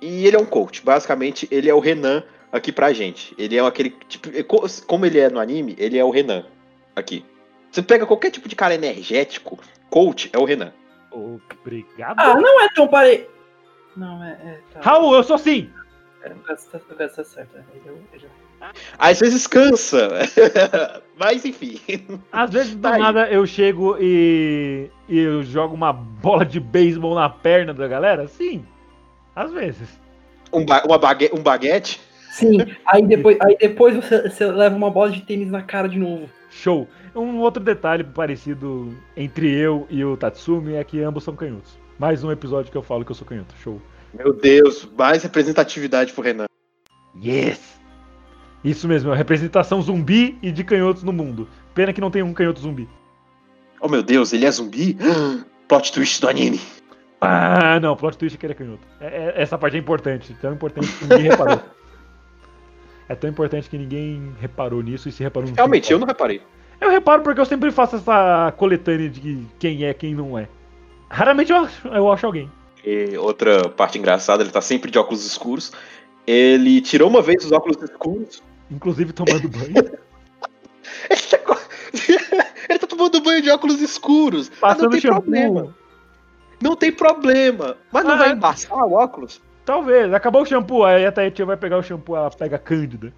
[0.00, 0.82] E ele é um coach.
[0.84, 2.22] Basicamente, ele é o Renan
[2.52, 3.34] aqui pra gente.
[3.36, 3.90] Ele é aquele.
[4.08, 6.44] Tipo, é co- como ele é no anime, ele é o Renan
[6.94, 7.24] aqui.
[7.72, 9.58] Você pega qualquer tipo de cara energético,
[9.90, 10.72] coach é o Renan.
[11.10, 12.18] Obrigado.
[12.20, 13.28] Ah, não é tão parei.
[13.96, 14.32] Não, é.
[14.32, 14.80] é tá.
[14.80, 15.68] Raul, eu sou sim.
[16.24, 16.56] É, o tá,
[17.08, 17.56] tá certo.
[17.56, 18.28] é, ele- ele-
[18.98, 20.08] Às vezes cansa.
[21.18, 21.78] Mas enfim.
[22.32, 23.00] Às vezes do Tá aí.
[23.00, 28.26] nada eu chego e, e eu jogo uma bola de beisebol na perna da galera?
[28.26, 28.64] Sim.
[29.36, 30.00] Às vezes.
[30.52, 32.00] Um, ba uma bague um baguete.
[32.30, 35.98] Sim, aí depois, aí depois você, você leva uma bola de tênis na cara de
[35.98, 36.28] novo.
[36.50, 36.88] Show.
[37.14, 41.78] Um outro detalhe parecido entre eu e o Tatsumi é que ambos são canhotos.
[41.98, 43.54] Mais um episódio que eu falo que eu sou canhoto.
[43.62, 43.80] Show.
[44.16, 46.46] Meu Deus, mais representatividade pro Renan.
[47.22, 47.74] Yes!
[48.64, 51.48] Isso mesmo, é representação zumbi e de canhotos no mundo.
[51.74, 52.88] Pena que não tem um canhoto zumbi.
[53.80, 54.96] Oh meu Deus, ele é zumbi?
[55.68, 56.60] Plot twist do anime.
[57.20, 58.86] Ah, não, plot twist é que ele é canhoto.
[59.00, 61.60] É- é- essa parte é importante, tão importante que ninguém reparou.
[63.06, 66.40] É tão importante que ninguém reparou nisso e se reparou no Realmente, eu não reparei.
[66.80, 70.48] Eu reparo porque eu sempre faço essa coletânea de quem é quem não é.
[71.10, 72.50] Raramente eu acho, eu acho alguém.
[72.84, 75.72] E outra parte engraçada, ele tá sempre de óculos escuros.
[76.26, 78.42] Ele tirou uma vez os óculos escuros.
[78.70, 79.74] Inclusive tomando banho.
[81.10, 81.58] Ele tá,
[82.68, 84.48] ele tá tomando banho de óculos escuros.
[84.50, 85.22] Mas não Passando tem shampoo.
[85.22, 85.74] problema.
[86.62, 87.76] Não tem problema.
[87.92, 88.32] Mas não Ah, vai é.
[88.32, 89.40] embaçar o óculos?
[89.64, 90.12] Talvez.
[90.14, 93.12] Acabou o shampoo, aí a Taitia vai pegar o shampoo, ela pega a Cândida.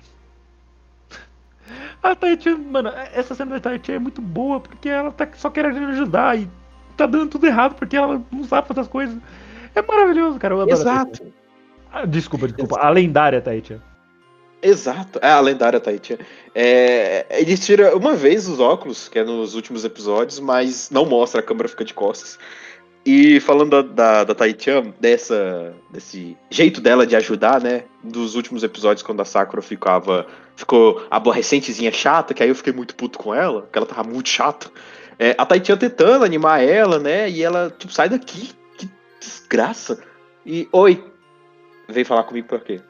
[2.02, 5.78] A Taitia, mano, essa cena da Taitia é muito boa, porque ela tá só querendo
[5.88, 6.48] ajudar e
[6.96, 9.16] tá dando tudo errado, porque ela não sabe fazer as coisas.
[9.76, 10.54] É maravilhoso, cara.
[10.68, 11.22] Exato.
[11.92, 12.78] Ah, desculpa, desculpa.
[12.80, 13.80] A lendária Taitia.
[14.62, 15.18] Exato.
[15.22, 16.18] É a lendária Taitia.
[16.54, 21.40] É, ele tira uma vez os óculos, que é nos últimos episódios, mas não mostra,
[21.40, 22.38] a câmera fica de costas.
[23.04, 27.84] E falando da, da, da Tai-chan, dessa, desse jeito dela de ajudar, né?
[28.02, 30.26] Dos últimos episódios, quando a Sakura ficava.
[30.56, 34.30] Ficou aborrecentezinha chata, que aí eu fiquei muito puto com ela, que ela tava muito
[34.30, 34.68] chata.
[35.18, 37.30] É, a Tai-chan tentando animar ela, né?
[37.30, 38.50] E ela, tipo, sai daqui,
[39.20, 40.02] desgraça.
[40.44, 41.04] E, oi,
[41.88, 42.80] veio falar comigo por quê?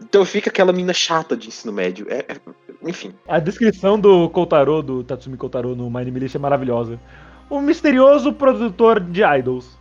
[0.00, 2.06] Então fica aquela mina chata de ensino médio.
[2.08, 2.40] É, é-
[2.82, 3.14] enfim.
[3.28, 6.98] A descrição do Kotaro, do Tatsumi Kotaro no My List é maravilhosa.
[7.50, 9.78] Um misterioso produtor de idols.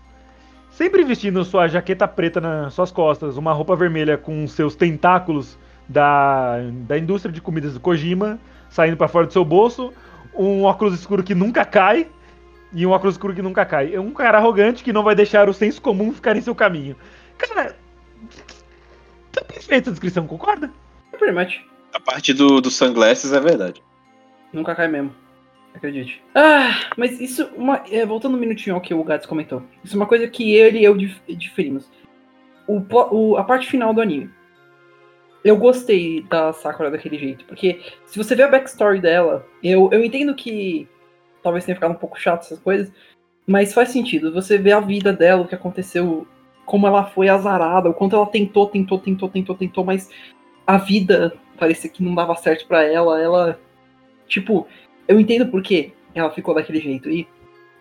[0.71, 6.57] Sempre vestindo sua jaqueta preta nas suas costas, uma roupa vermelha com seus tentáculos da,
[6.87, 8.39] da indústria de comidas do Kojima
[8.69, 9.91] saindo pra fora do seu bolso,
[10.33, 12.07] um óculos escuro que nunca cai
[12.73, 13.93] e um óculos escuro que nunca cai.
[13.93, 16.95] É um cara arrogante que não vai deixar o senso comum ficar em seu caminho.
[17.37, 17.75] Cara,
[19.31, 20.71] tá perfeita a descrição, concorda?
[21.17, 21.61] Pretty much.
[21.93, 23.81] A parte do, do sunglasses é verdade.
[24.53, 25.13] Nunca cai mesmo.
[25.73, 26.21] Acredite.
[26.33, 29.61] Ah, mas isso, uma, é, voltando um minutinho ao que o Gats comentou.
[29.83, 31.89] Isso é uma coisa que ele e eu dif- diferimos.
[32.67, 34.29] O, o- a parte final do anime.
[35.43, 37.45] Eu gostei da Sakura daquele jeito.
[37.45, 40.87] Porque se você vê a backstory dela, eu, eu entendo que
[41.41, 42.91] talvez tenha ficado um pouco chato essas coisas.
[43.45, 44.31] Mas faz sentido.
[44.33, 46.27] Você vê a vida dela, o que aconteceu,
[46.65, 50.09] como ela foi azarada, o quanto ela tentou, tentou, tentou, tentou, tentou, mas
[50.67, 53.19] a vida parecia que não dava certo pra ela.
[53.19, 53.59] Ela,
[54.27, 54.67] tipo,
[55.07, 57.09] eu entendo por que ela ficou daquele jeito.
[57.09, 57.27] E,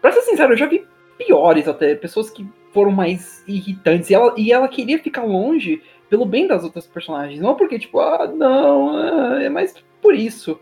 [0.01, 0.87] pra ser sincero, eu já vi
[1.19, 4.09] piores até, pessoas que foram mais irritantes.
[4.09, 7.41] E ela, e ela queria ficar longe pelo bem das outras personagens.
[7.41, 10.59] Não porque, tipo, ah, não, ah, é mais por isso.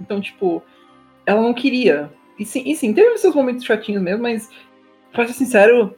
[0.00, 0.62] Então, tipo,
[1.26, 2.10] ela não queria.
[2.38, 4.50] E sim, e sim teve seus momentos chatinhos mesmo, mas,
[5.12, 5.94] pra ser sincero,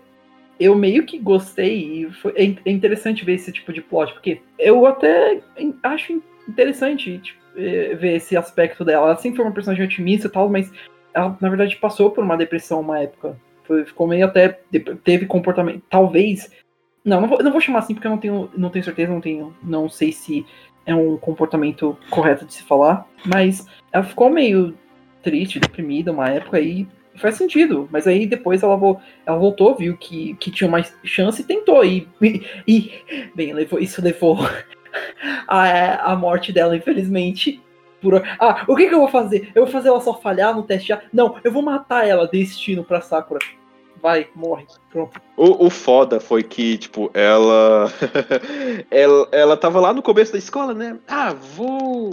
[0.58, 2.02] eu meio que gostei.
[2.02, 5.40] E foi, é é interessante ver esse tipo de plot, porque eu até
[5.82, 9.06] acho interessante tipo, eh, ver esse aspecto dela.
[9.08, 10.70] Ela sempre foi uma personagem otimista e tal, mas
[11.14, 13.36] ela, na verdade, passou por uma depressão uma época.
[13.64, 14.48] Foi- ficou meio até.
[15.04, 15.82] Teve comportamento.
[15.88, 16.50] Talvez.
[17.04, 19.20] Não, não vou, não vou chamar assim porque eu não tenho, não tenho certeza, não
[19.20, 19.54] tenho.
[19.62, 20.44] Não sei se
[20.86, 23.06] é um comportamento correto de se falar.
[23.24, 24.74] Mas ela ficou meio
[25.24, 27.88] triste, deprimida uma época e faz sentido.
[27.90, 31.84] Mas aí depois ela, vo- ela voltou, viu que, que tinha mais chance e tentou.
[31.84, 32.92] E, e, e,
[33.34, 34.38] bem, levou, isso levou
[35.48, 37.60] a, a morte dela, infelizmente.
[38.00, 38.22] Por...
[38.38, 39.50] Ah, o que, que eu vou fazer?
[39.54, 40.96] Eu vou fazer ela só falhar no teste?
[41.12, 43.40] Não, eu vou matar ela, destino pra Sakura.
[44.02, 44.66] Vai, morre.
[44.90, 45.18] Pronto.
[45.34, 47.90] O, o foda foi que, tipo, ela,
[48.90, 49.28] ela.
[49.32, 50.98] Ela tava lá no começo da escola, né?
[51.08, 52.10] Ah, vou.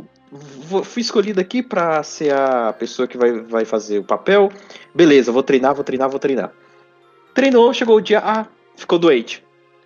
[0.84, 4.51] Fui escolhida aqui pra ser a pessoa que vai, vai fazer o papel.
[4.93, 6.51] Beleza, vou treinar, vou treinar, vou treinar.
[7.34, 8.19] Treinou, chegou o dia.
[8.23, 9.43] Ah, ficou doente.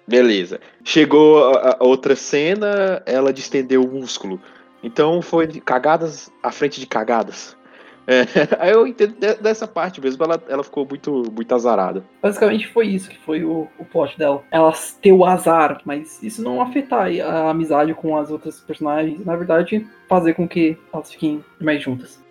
[0.07, 0.59] Beleza.
[0.83, 4.39] Chegou a, a outra cena, ela distendeu o músculo.
[4.83, 7.57] Então foi cagadas à frente de cagadas.
[8.07, 8.25] É,
[8.59, 12.03] aí eu entendo de- dessa parte mesmo, ela, ela ficou muito, muito azarada.
[12.21, 14.43] Basicamente foi isso que foi o, o plot dela.
[14.51, 19.25] Ela ter o azar, mas isso não afetar a amizade com as outras personagens.
[19.25, 22.23] Na verdade, fazer com que elas fiquem mais juntas.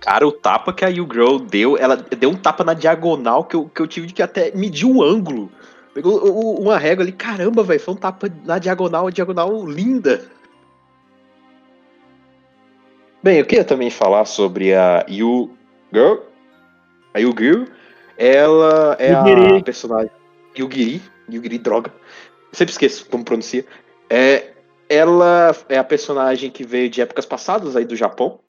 [0.00, 3.56] Cara, o tapa que a Yu Girl deu, ela deu um tapa na diagonal que
[3.56, 5.50] eu, que eu tive que até medir o ângulo.
[5.94, 10.26] Pegou uma régua ali, caramba, velho, foi um tapa na diagonal, diagonal linda.
[13.22, 15.50] Bem, eu queria também falar sobre a Yu
[15.92, 16.16] Girl.
[17.14, 17.64] A Yu Girl,
[18.16, 19.62] ela é a Yugiri.
[19.62, 20.10] personagem.
[20.56, 21.92] Yugiri, Yugiri, droga.
[22.52, 23.64] Sempre esqueço como pronuncia.
[24.08, 24.52] É,
[24.88, 28.40] ela é a personagem que veio de épocas passadas aí do Japão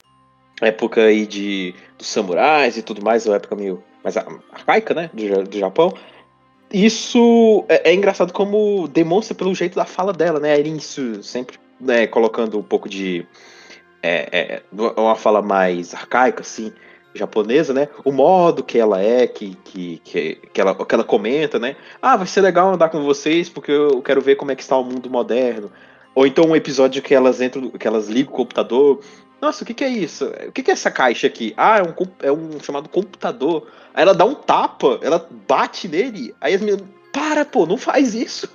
[0.60, 5.10] época aí de dos samurais e tudo mais, uma época meio mais ar- arcaica, né,
[5.12, 5.92] do, do Japão.
[6.72, 11.58] Isso é, é engraçado como demonstra pelo jeito da fala dela, né, a Irinsu sempre
[11.80, 13.26] né, colocando um pouco de
[14.02, 16.72] é, é, uma fala mais arcaica, assim,
[17.14, 20.00] japonesa, né, o modo que ela é, que, que,
[20.52, 24.00] que, ela, que ela comenta, né, ah, vai ser legal andar com vocês porque eu
[24.02, 25.70] quero ver como é que está o mundo moderno,
[26.14, 29.00] ou então um episódio que elas entram, que elas ligam o computador,
[29.40, 30.26] nossa, o que, que é isso?
[30.48, 31.54] O que, que é essa caixa aqui?
[31.56, 33.68] Ah, é um, é um chamado computador.
[33.94, 36.34] Aí ela dá um tapa, ela bate nele.
[36.40, 38.48] Aí as meninas, para, pô, não faz isso.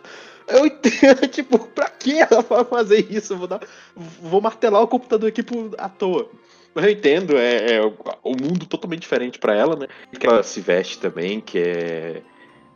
[0.48, 3.36] Eu entendo, tipo, pra que ela vai fazer isso?
[3.36, 3.62] Vou, dar,
[3.96, 6.30] vou martelar o computador aqui por, à toa.
[6.74, 7.82] Mas eu entendo, é, é
[8.24, 9.88] o mundo totalmente diferente pra ela, né?
[10.20, 12.22] Que ela se veste também, que é,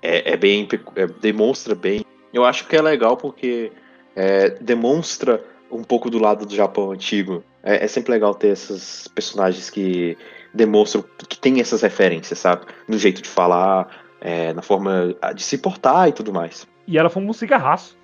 [0.02, 0.68] é, é bem.
[0.96, 2.06] é- demonstra bem.
[2.32, 3.72] Eu acho que é legal porque
[4.16, 7.44] é, demonstra um pouco do lado do Japão antigo.
[7.64, 10.16] É, é sempre legal ter esses personagens que
[10.54, 12.66] demonstram que tem essas referências, sabe?
[12.88, 16.68] No jeito de falar, é, na forma de se portar e tudo mais.
[16.88, 17.98] E ela fuma um cigarraço.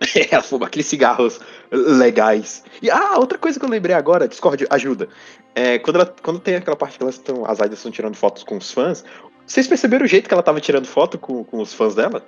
[0.30, 1.40] Ela fuma aqueles cigarros
[1.72, 2.62] legais.
[2.80, 5.08] E ah, outra coisa que eu lembrei agora, Discord, ajuda.
[5.56, 7.44] É, quando, ela, quando tem aquela parte que elas estão.
[7.44, 9.04] As idols estão tirando fotos com os fãs.
[9.44, 12.24] Vocês perceberam o jeito que ela tava tirando foto com, com os fãs dela?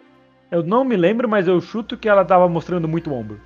[0.51, 3.41] Eu não me lembro, mas eu chuto que ela tava mostrando muito o ombro.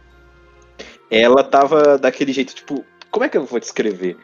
[1.10, 2.82] Ela tava daquele jeito, tipo.
[3.10, 4.16] Como é que eu vou descrever?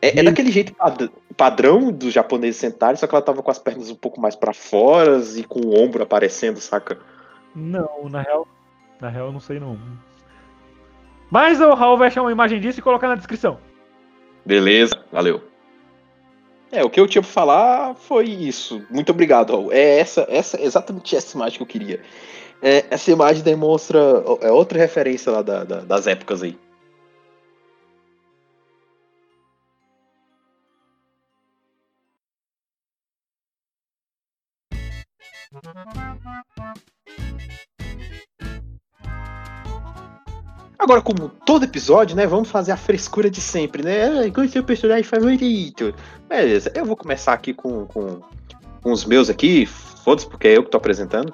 [0.00, 3.58] É, é daquele jeito pad- padrão dos japoneses sentarem, só que ela tava com as
[3.58, 6.98] pernas um pouco mais pra fora e com o ombro aparecendo, saca?
[7.54, 8.46] Não, na real.
[9.00, 9.78] Na real, eu não sei não.
[11.30, 13.58] Mas o Raul vai achar uma imagem disso e colocar na descrição.
[14.44, 15.42] Beleza, valeu.
[16.70, 18.84] É, o que eu tinha pra falar foi isso.
[18.90, 19.72] Muito obrigado, Raul.
[19.72, 22.00] É essa, essa, exatamente essa imagem que eu queria.
[22.62, 23.98] É, essa imagem demonstra
[24.40, 26.58] é outra referência lá da- da- das épocas aí.
[40.84, 42.26] Agora, como todo episódio, né?
[42.26, 44.04] Vamos fazer a frescura de sempre, né?
[44.26, 45.94] Ah, Qual é o seu personagem favorito?
[46.28, 48.20] Beleza, eu vou começar aqui com, com,
[48.82, 49.64] com os meus aqui.
[49.64, 51.32] Foda-se, porque é eu que tô apresentando.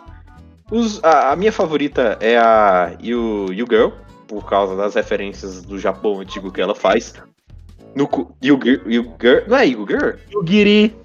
[0.70, 3.88] Os- a, a minha favorita é a Yu, Yu Girl,
[4.28, 7.12] por causa das referências do Japão antigo que ela faz.
[7.96, 9.40] No Gi- Yu Girl.
[9.48, 10.11] Não é Yu Girl?
[10.30, 10.96] E o Giri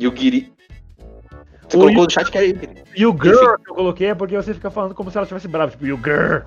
[0.00, 0.50] Yu Giri.
[1.68, 2.84] Você O colocou Yu- no chat que era Yu Giri.
[2.96, 5.46] e o Girl que eu coloquei é porque você fica falando como se ela estivesse
[5.46, 6.38] brava, tipo, You Girl.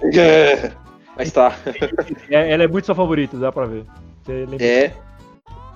[0.00, 0.72] É,
[1.16, 1.56] Mas tá.
[2.30, 3.84] É, ela é muito sua favorita, dá pra ver.
[4.22, 4.64] Você lembra?
[4.64, 4.92] É.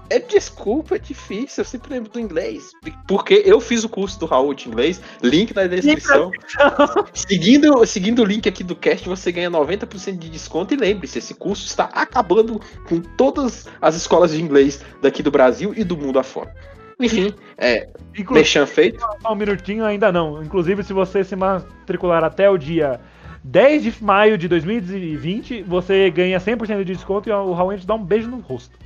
[0.09, 2.71] É desculpa, é difícil, eu sempre lembro do inglês.
[3.09, 6.31] Porque eu fiz o curso do Raul de inglês, link na descrição.
[7.13, 10.75] seguindo, seguindo o link aqui do cast, você ganha 90% de desconto.
[10.75, 15.75] E lembre-se, esse curso está acabando com todas as escolas de inglês daqui do Brasil
[15.77, 16.55] e do mundo afora.
[17.01, 19.01] Enfim, é, Inclusive, mexan feito.
[19.21, 20.41] só um minutinho ainda não.
[20.43, 23.01] Inclusive, se você se matricular até o dia
[23.47, 27.95] 10 de maio de 2020, você ganha 100% de desconto e o Raul te dá
[27.95, 28.77] um beijo no rosto.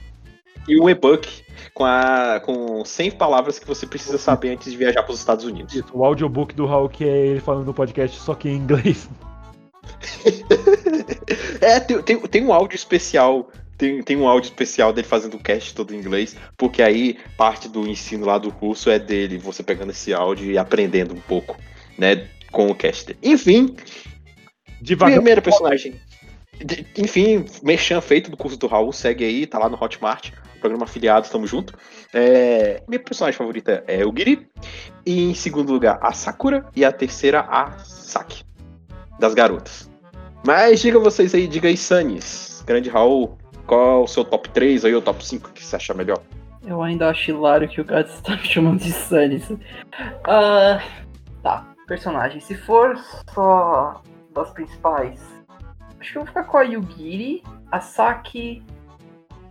[0.69, 1.43] E um e-book
[1.73, 5.47] com, a, com 100 palavras que você precisa saber antes de viajar para os Estados
[5.47, 5.75] Unidos.
[5.75, 9.09] Isso, o audiobook do Raul, que é ele falando no podcast, só que em inglês.
[11.61, 13.51] É, tem, tem, tem um áudio especial.
[13.77, 17.69] Tem, tem um áudio especial dele fazendo o cast todo em inglês, porque aí parte
[17.69, 21.57] do ensino lá do curso é dele, você pegando esse áudio e aprendendo um pouco,
[21.97, 23.17] né, com o cast.
[23.23, 23.75] Enfim,
[24.81, 25.14] Devagar.
[25.16, 26.01] primeiro personagem.
[26.62, 30.85] De- Enfim, Merchan feito do curso do Raul, segue aí, tá lá no Hotmart, programa
[30.85, 31.74] afiliado, tamo junto.
[32.12, 34.47] É, minha personagem favorita é o Giri,
[35.07, 38.45] e em segundo lugar a Sakura, e a terceira a Saki,
[39.18, 39.89] das garotas.
[40.45, 44.85] Mas diga vocês aí, diga aí, Sanis, grande Raul, qual é o seu top 3
[44.85, 46.18] aí, ou top 5 que você acha melhor?
[46.66, 49.43] Eu ainda acho hilário que o Gats está me chamando de Sunny.
[50.24, 50.83] Ah,
[51.43, 52.39] tá, personagem.
[52.41, 52.99] Se for
[53.35, 54.03] só
[54.35, 55.20] das principais,
[55.99, 58.62] acho que eu vou ficar com a Yugiri, a Saki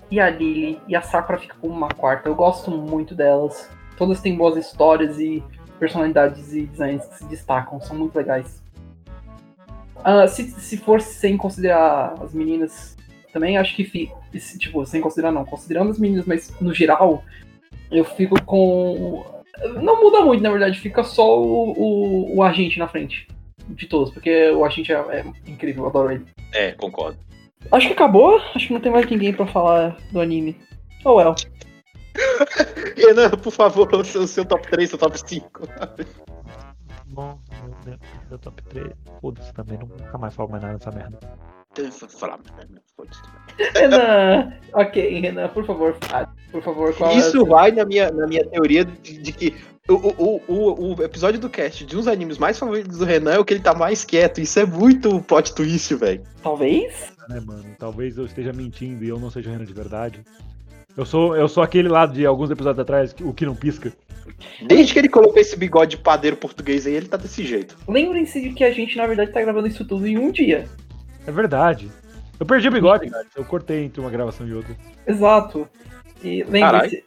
[0.10, 0.80] e a Lily.
[0.88, 2.28] E a Sakura fica como uma quarta.
[2.30, 3.70] Eu gosto muito delas.
[3.98, 5.44] Todas têm boas histórias e
[5.78, 7.80] personalidades e designs que se destacam.
[7.82, 8.64] São muito legais.
[10.04, 12.98] Ah, se, se for sem considerar as meninas
[13.34, 17.24] também, acho que fi- esse, tipo, sem considerar não, considerando as meninas, mas no geral,
[17.92, 19.26] eu fico com.
[19.82, 23.28] Não muda muito, na verdade, fica só o, o, o agente na frente
[23.70, 26.26] de todos, porque o agente é, é incrível, eu adoro ele.
[26.54, 27.18] É, concordo.
[27.72, 30.58] Acho que acabou, acho que não tem mais ninguém pra falar do anime.
[31.06, 31.36] Oh well.
[32.96, 35.50] Renan, por favor, o seu, seu top 3, seu top 5.
[37.08, 37.40] Bom,
[37.86, 37.98] meu,
[38.30, 38.88] meu, top 3.
[39.22, 41.20] Foda-se também, nunca mais falo mais nada dessa merda.
[43.76, 46.28] Renan, ok, Renan, por favor, fale.
[46.52, 49.56] Por favor, qual é Isso seu- vai na minha, na minha teoria de, de que
[49.94, 53.40] o, o, o, o episódio do cast de uns animes mais favoritos do Renan é
[53.40, 54.40] o que ele tá mais quieto.
[54.42, 56.22] Isso é muito plot twist, velho.
[56.44, 57.12] Talvez?
[57.28, 57.66] Né, mano?
[57.78, 60.22] Talvez eu esteja mentindo e eu não seja o Renan de verdade.
[60.98, 63.94] Eu sou, eu sou aquele lá de alguns episódios atrás, que- o que não pisca.
[64.68, 67.78] Desde que ele colocou esse bigode de padeiro português aí, ele tá desse jeito.
[67.88, 70.68] Lembrem-se de que a gente, na verdade, tá gravando isso tudo em um dia.
[71.26, 71.90] É verdade.
[72.40, 73.26] Eu perdi o bigode, cara.
[73.36, 74.76] Eu cortei entre uma gravação e outra.
[75.06, 75.68] Exato.
[76.24, 77.04] E lembre-se,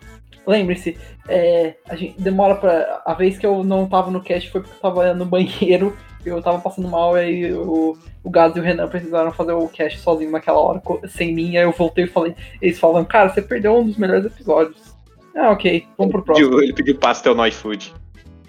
[0.47, 0.97] lembre-se,
[1.29, 3.03] é, a gente demora pra.
[3.05, 6.43] A vez que eu não tava no cast foi porque eu tava no banheiro, eu
[6.43, 9.99] tava passando mal, e aí o, o Gaz e o Renan precisaram fazer o cast
[10.01, 13.77] sozinho naquela hora, sem mim, aí eu voltei e falei, eles falam, cara, você perdeu
[13.79, 14.93] um dos melhores episódios.
[15.35, 16.49] Ah, ok, vamos pro próximo.
[16.51, 17.93] Pediu- Ele pediu pastel no iFood.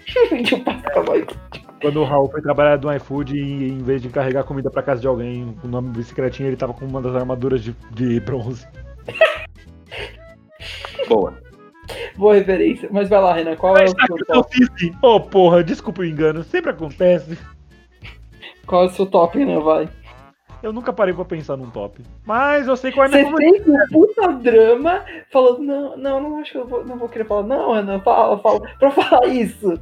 [0.52, 1.24] Eu passar pra nós.
[1.80, 5.00] Quando o Raul foi trabalhar do iFood e em vez de carregar comida pra casa
[5.00, 8.66] de alguém o nome bicicletinha, ele tava com uma das armaduras de, de bronze.
[11.08, 11.34] Boa.
[12.16, 12.88] Boa referência.
[12.90, 14.56] Mas vai lá, Renan, qual é o seu Eu top?
[15.02, 16.42] Ô, porra, desculpa o engano.
[16.44, 17.38] Sempre acontece.
[18.66, 19.60] Qual é o seu top, Renan?
[19.60, 19.88] Vai.
[20.62, 22.02] Eu nunca parei pra pensar num top.
[22.24, 26.20] Mas eu sei qual é a minha Você fez um puta drama falando, não, não,
[26.20, 27.42] não acho que eu vou, não vou querer falar.
[27.42, 28.60] Não, Renan, fala, fala.
[28.78, 29.78] Pra falar isso.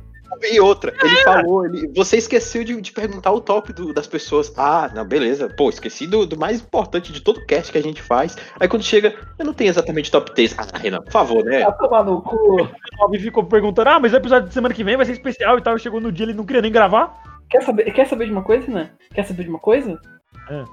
[0.50, 4.52] E outra, ele falou, ele, você esqueceu de, de perguntar o top do- das pessoas.
[4.56, 5.48] Ah, não, beleza.
[5.56, 8.36] Pô, esqueci do, do mais importante de todo o cast que a gente faz.
[8.58, 10.56] Aí quando chega, eu não tenho exatamente top 3.
[10.58, 11.60] Ah, Renan, por favor, né?
[11.60, 12.68] Vai tomar no cu.
[13.08, 15.62] O ficou perguntando: ah, mas o episódio de semana que vem vai ser especial e
[15.62, 15.78] tal.
[15.78, 17.20] Chegou no dia ele não queria nem gravar.
[17.50, 18.90] Quer saber, quer saber de uma coisa, Renan?
[19.14, 19.98] Quer saber de uma coisa?
[20.48, 20.64] É.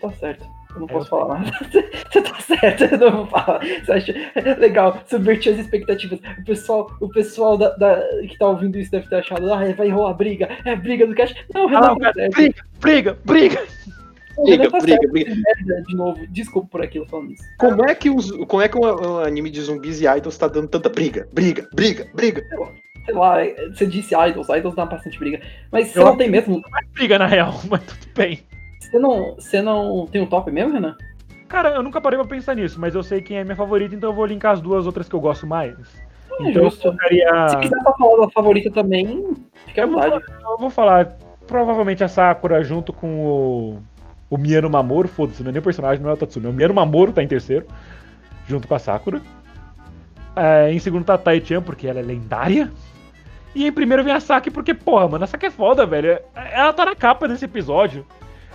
[0.00, 0.44] tá certo.
[0.74, 1.50] Eu não É, posso eu falar nada.
[2.10, 3.60] Você tá certo, eu não vou falar.
[3.84, 4.14] Você acha
[4.58, 6.18] legal, subvertir as expectativas.
[6.38, 9.88] O pessoal, o pessoal da, da- que tá ouvindo isso deve ter achado, ah, vai
[9.88, 11.34] rolar briga, é briga do cast.
[11.54, 12.32] Não, Ah, Renan tá certo.
[12.34, 13.62] briga, briga, briga.
[14.44, 15.12] Briga, tá briga, certo.
[15.12, 15.34] briga.
[15.34, 17.42] Merda, De novo, desculpa por aquilo falando isso.
[17.58, 20.48] Como é que, os, como é que um, um anime de zumbis e idols tá
[20.48, 21.28] dando tanta briga?
[21.34, 22.42] Briga, briga, briga.
[23.04, 23.36] Sei lá,
[23.74, 25.40] você disse idols, idols dá bastante briga.
[25.70, 26.62] Mas você não tem mesmo.
[26.94, 28.40] Briga, na real, mas tudo bem.
[28.90, 30.96] Você não, você não tem um top mesmo, Renan?
[31.48, 34.10] Cara, eu nunca parei pra pensar nisso, mas eu sei quem é minha favorita, então
[34.10, 35.76] eu vou linkar as duas outras que eu gosto mais.
[36.40, 36.88] É então justo.
[36.88, 37.48] eu colocaria...
[37.48, 39.34] Se quiser falar da favorita também,
[39.66, 40.24] fica à Eu vou, vontade.
[40.28, 41.16] eu vou falar,
[41.46, 43.82] provavelmente a Sakura junto com o,
[44.30, 46.52] o Miano Mamoru, foda-se, não é nem o personagem, não é o Tatsumi, é o
[46.52, 47.66] Miano Mamoru tá em terceiro,
[48.48, 49.20] junto com a Sakura.
[50.34, 52.70] É, em segundo tá a Tai-chan, porque ela é lendária.
[53.54, 56.18] E em primeiro vem a Saki, porque, porra, mano, a Saki é foda, velho.
[56.34, 58.06] Ela tá na capa desse episódio.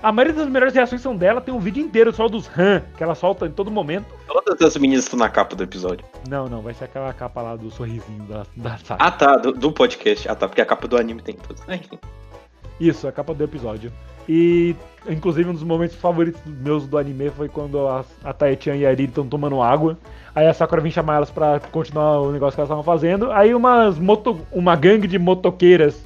[0.01, 3.03] A maioria das melhores reações são dela, tem um vídeo inteiro só dos Han, que
[3.03, 4.05] ela solta em todo momento.
[4.27, 6.05] Todas as meninas estão na capa do episódio.
[6.29, 8.77] Não, não, vai ser aquela capa lá do sorrisinho da, da.
[8.89, 10.29] Ah tá, do, do podcast.
[10.29, 11.35] Ah tá, porque a capa do anime tem
[11.69, 11.97] enfim.
[12.79, 13.91] Isso, a capa do episódio.
[14.29, 14.75] E,
[15.09, 18.91] inclusive, um dos momentos favoritos meus do anime foi quando a, a Tae-chan e a
[18.91, 19.97] Eri estão tomando água.
[20.35, 23.31] Aí a Sakura vem chamar elas pra continuar o negócio que elas estavam fazendo.
[23.31, 25.99] Aí umas moto, uma gangue de motoqueiras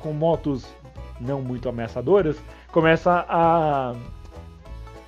[0.00, 0.66] com motos
[1.20, 2.36] não muito ameaçadoras
[2.74, 3.94] começa a,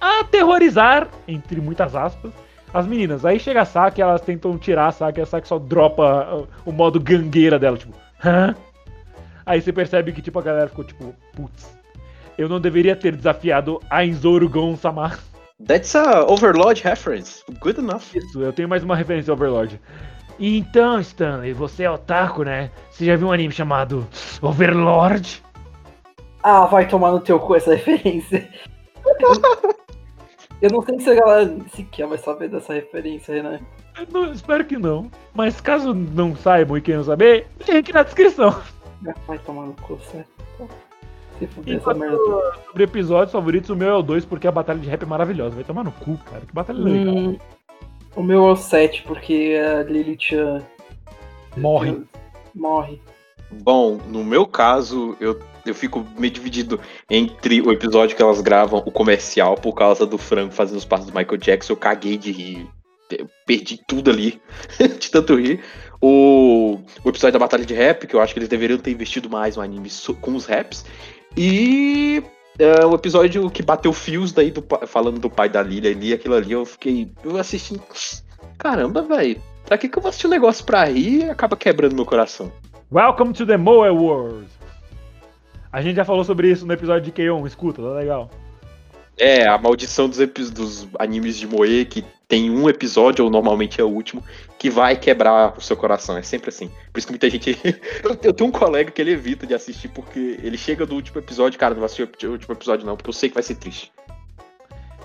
[0.00, 2.32] a aterrorizar, entre muitas aspas,
[2.72, 3.24] as meninas.
[3.24, 6.70] Aí chega a Saki, elas tentam tirar a Saki, a Saki só dropa uh, o
[6.70, 7.92] modo gangueira dela, tipo,
[8.24, 8.54] hã?
[9.44, 11.76] Aí você percebe que, tipo, a galera ficou tipo, putz,
[12.38, 15.18] eu não deveria ter desafiado a Enzoru Gon-sama.
[15.66, 17.42] That's a Overlord reference.
[17.58, 18.14] Good enough.
[18.14, 19.80] Isso, eu tenho mais uma referência Overlord.
[20.38, 22.70] Então, Stanley, você é otaku, né?
[22.90, 24.06] Você já viu um anime chamado
[24.40, 25.42] Overlord?
[26.48, 28.48] Ah, vai tomar no teu cu essa referência.
[30.62, 33.58] Eu não sei se a galera sequer vai saber dessa referência, Renan.
[33.98, 35.10] Eu não- espero que não.
[35.34, 38.54] Mas caso não saibam e queiram saber, link na descrição.
[39.26, 40.26] Vai tomar no cu, sério.
[41.38, 42.16] Se fuder essa merda.
[42.66, 45.54] sobre episódios favoritos, o meu é o 2, porque a batalha de rap é maravilhosa.
[45.56, 46.42] Vai tomar no cu, cara.
[46.46, 47.14] Que batalha legal.
[47.14, 47.38] Hum,
[48.14, 50.62] o meu é o 7, porque a Lilith uh,
[51.60, 52.02] Morre.
[52.54, 53.02] morre.
[53.50, 58.82] Bom, no meu caso, eu, eu fico meio dividido entre o episódio que elas gravam,
[58.84, 61.72] o comercial, por causa do frango fazendo os passos do Michael Jackson.
[61.72, 62.66] Eu caguei de rir.
[63.10, 64.40] Eu perdi tudo ali,
[64.98, 65.62] de tanto rir.
[66.00, 69.30] O, o episódio da Batalha de Rap, que eu acho que eles deveriam ter investido
[69.30, 69.88] mais no anime
[70.20, 70.84] com os raps.
[71.36, 72.22] E
[72.58, 76.34] é, o episódio que bateu fios daí, do falando do pai da Lilia ali, aquilo
[76.34, 77.12] ali, eu fiquei.
[77.22, 77.80] Eu assisti.
[78.58, 79.40] Caramba, velho.
[79.64, 82.52] Pra que, que eu vou assistir um negócio pra rir e acaba quebrando meu coração?
[82.90, 84.46] Welcome to the Moe World.
[85.72, 87.44] A gente já falou sobre isso no episódio de K-On!
[87.44, 88.30] Escuta, tá legal.
[89.18, 90.18] É, a maldição dos,
[90.52, 94.22] dos animes de Moe, que tem um episódio, ou normalmente é o último,
[94.56, 96.16] que vai quebrar o seu coração.
[96.16, 96.70] É sempre assim.
[96.92, 97.58] Por isso que muita gente.
[98.22, 101.58] eu tenho um colega que ele evita de assistir, porque ele chega do último episódio,
[101.58, 103.90] cara, não vai assistir o último episódio, não, porque eu sei que vai ser triste.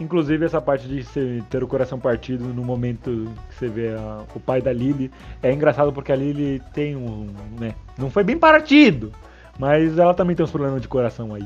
[0.02, 4.24] Inclusive, essa parte de você ter o coração partido no momento que você vê a-
[4.34, 5.12] o pai da Lily
[5.43, 7.28] é engraçado porque a Lily tem um.
[7.60, 7.76] né?
[7.97, 9.12] Não foi bem partido,
[9.60, 11.45] mas ela também tem uns problemas de coração aí.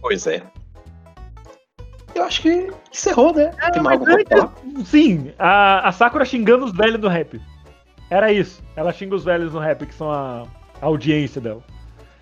[0.00, 0.42] Pois é.
[2.14, 3.50] Eu acho que encerrou, né?
[3.72, 4.52] tem mais algo falar?
[4.84, 7.40] Sim, a, a Sakura xingando os velhos no rap.
[8.10, 8.62] Era isso.
[8.76, 10.44] Ela xinga os velhos no rap, que são a,
[10.80, 11.62] a audiência dela.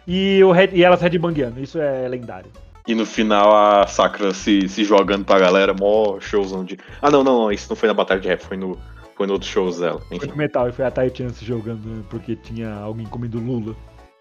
[0.07, 1.61] E, o, e elas headbangueando.
[1.61, 2.51] Isso é lendário.
[2.87, 6.79] E no final a Sakura se, se jogando pra galera, mó showzão de.
[7.01, 8.79] Ah, não, não, não, isso não foi na Batalha de Rap, foi no,
[9.17, 10.01] foi no outro shows dela.
[10.09, 10.27] Foi Enfim.
[10.29, 13.77] no metal e foi a Taichan se jogando porque tinha alguém comendo Lula.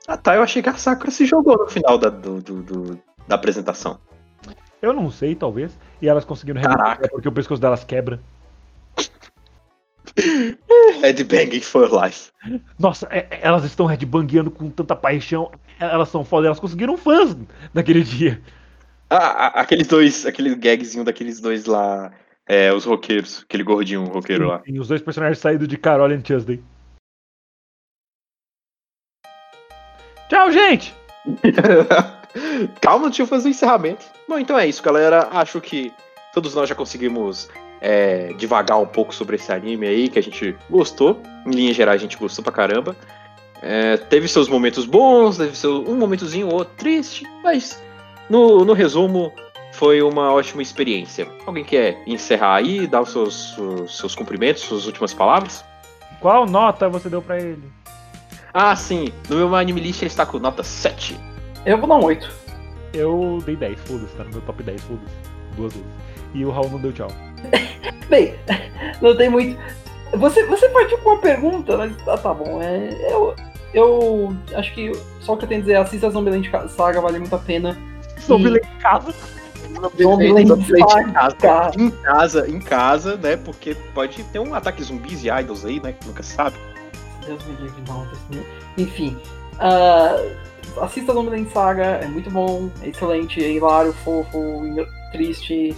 [0.07, 2.99] Ah tá, eu achei que a Sakura se jogou no final da, do, do- do-
[3.27, 3.99] da apresentação.
[4.81, 5.77] Eu não sei, talvez.
[6.01, 8.19] E elas conseguiram recuperar porque o pescoço delas quebra.
[11.01, 12.31] Headbanging for life.
[12.77, 15.51] Nossa, é- é- elas estão headbangueando com tanta paixão.
[15.79, 17.35] Elas são foda, elas conseguiram fãs
[17.73, 18.41] naquele dia.
[19.09, 22.11] Ah, aqueles dois, aquele gagzinho daqueles dois lá,
[22.47, 24.61] é, os roqueiros, aquele gordinho roqueiro lá.
[24.67, 26.61] E os dois personagens saídos de Carol e Tuesday.
[30.29, 30.93] Tchau, gente!
[32.81, 34.05] Calma, deixa eu fazer o encerramento.
[34.27, 35.27] Bom, então é isso, galera.
[35.31, 35.91] Acho que
[36.33, 37.49] todos nós já conseguimos
[37.81, 41.21] é, divagar um pouco sobre esse anime aí, que a gente gostou.
[41.45, 42.95] Em linha geral, a gente gostou pra caramba.
[43.61, 47.81] É, teve seus momentos bons, teve seu, um momentozinho ou outro triste, mas
[48.29, 49.33] no, no resumo
[49.73, 51.27] foi uma ótima experiência.
[51.45, 55.63] Alguém quer encerrar aí, dar os seus, os seus cumprimentos, suas últimas palavras?
[56.19, 57.63] Qual nota você deu pra ele?
[58.53, 61.17] Ah, sim, no meu anime list ele está com nota 7.
[61.65, 62.29] Eu vou dar um 8.
[62.93, 65.55] Eu dei 10, foda-se, tá no meu top 10, foda-se.
[65.55, 65.87] duas vezes.
[66.33, 67.09] E o Raul não deu tchau.
[68.09, 68.35] Bem,
[69.01, 69.59] não tem muito.
[70.13, 72.61] Você, você partiu com uma pergunta, mas ah, tá bom.
[72.61, 73.35] É, eu,
[73.73, 77.19] eu acho que só o que eu tenho a dizer, assista a Zombieland Saga, vale
[77.19, 77.77] muito a pena.
[78.19, 79.13] Zombieland em casa.
[80.01, 81.35] Zombieland Zombieland em Saga.
[81.35, 83.37] casa, em casa, em casa, né?
[83.37, 85.93] Porque pode ter um ataque zumbis e idols aí, né?
[85.93, 86.57] Que nunca se sabe.
[87.25, 88.07] Deus me livre, não.
[88.77, 89.17] Enfim.
[89.59, 90.15] ah,
[90.81, 94.63] assista a Zombieland Saga, é muito bom, é excelente, é hilário, fofo,
[95.11, 95.75] triste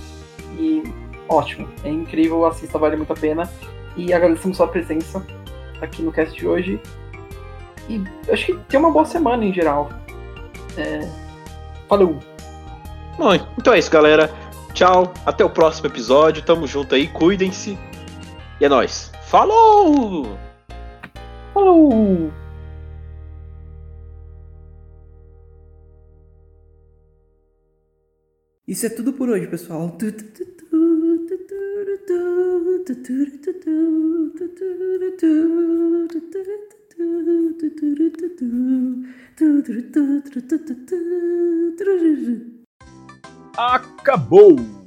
[0.57, 0.83] e
[1.31, 1.67] ótimo.
[1.83, 3.49] É incrível, assista, vale muito a pena.
[3.95, 5.25] E agradecemos sua presença
[5.81, 6.79] aqui no cast de hoje.
[7.89, 8.01] E
[8.31, 9.89] acho que tem uma boa semana em geral.
[10.77, 11.07] É,
[11.91, 12.17] Falou!
[13.17, 14.31] Bom, então é isso, galera.
[14.73, 16.41] Tchau, até o próximo episódio.
[16.41, 17.77] Tamo junto aí, cuidem-se.
[18.61, 19.11] E é nóis.
[19.27, 20.37] Falou!
[21.53, 22.31] Falou!
[28.65, 29.91] Isso é tudo por hoje, pessoal.
[43.57, 44.80] Acabou!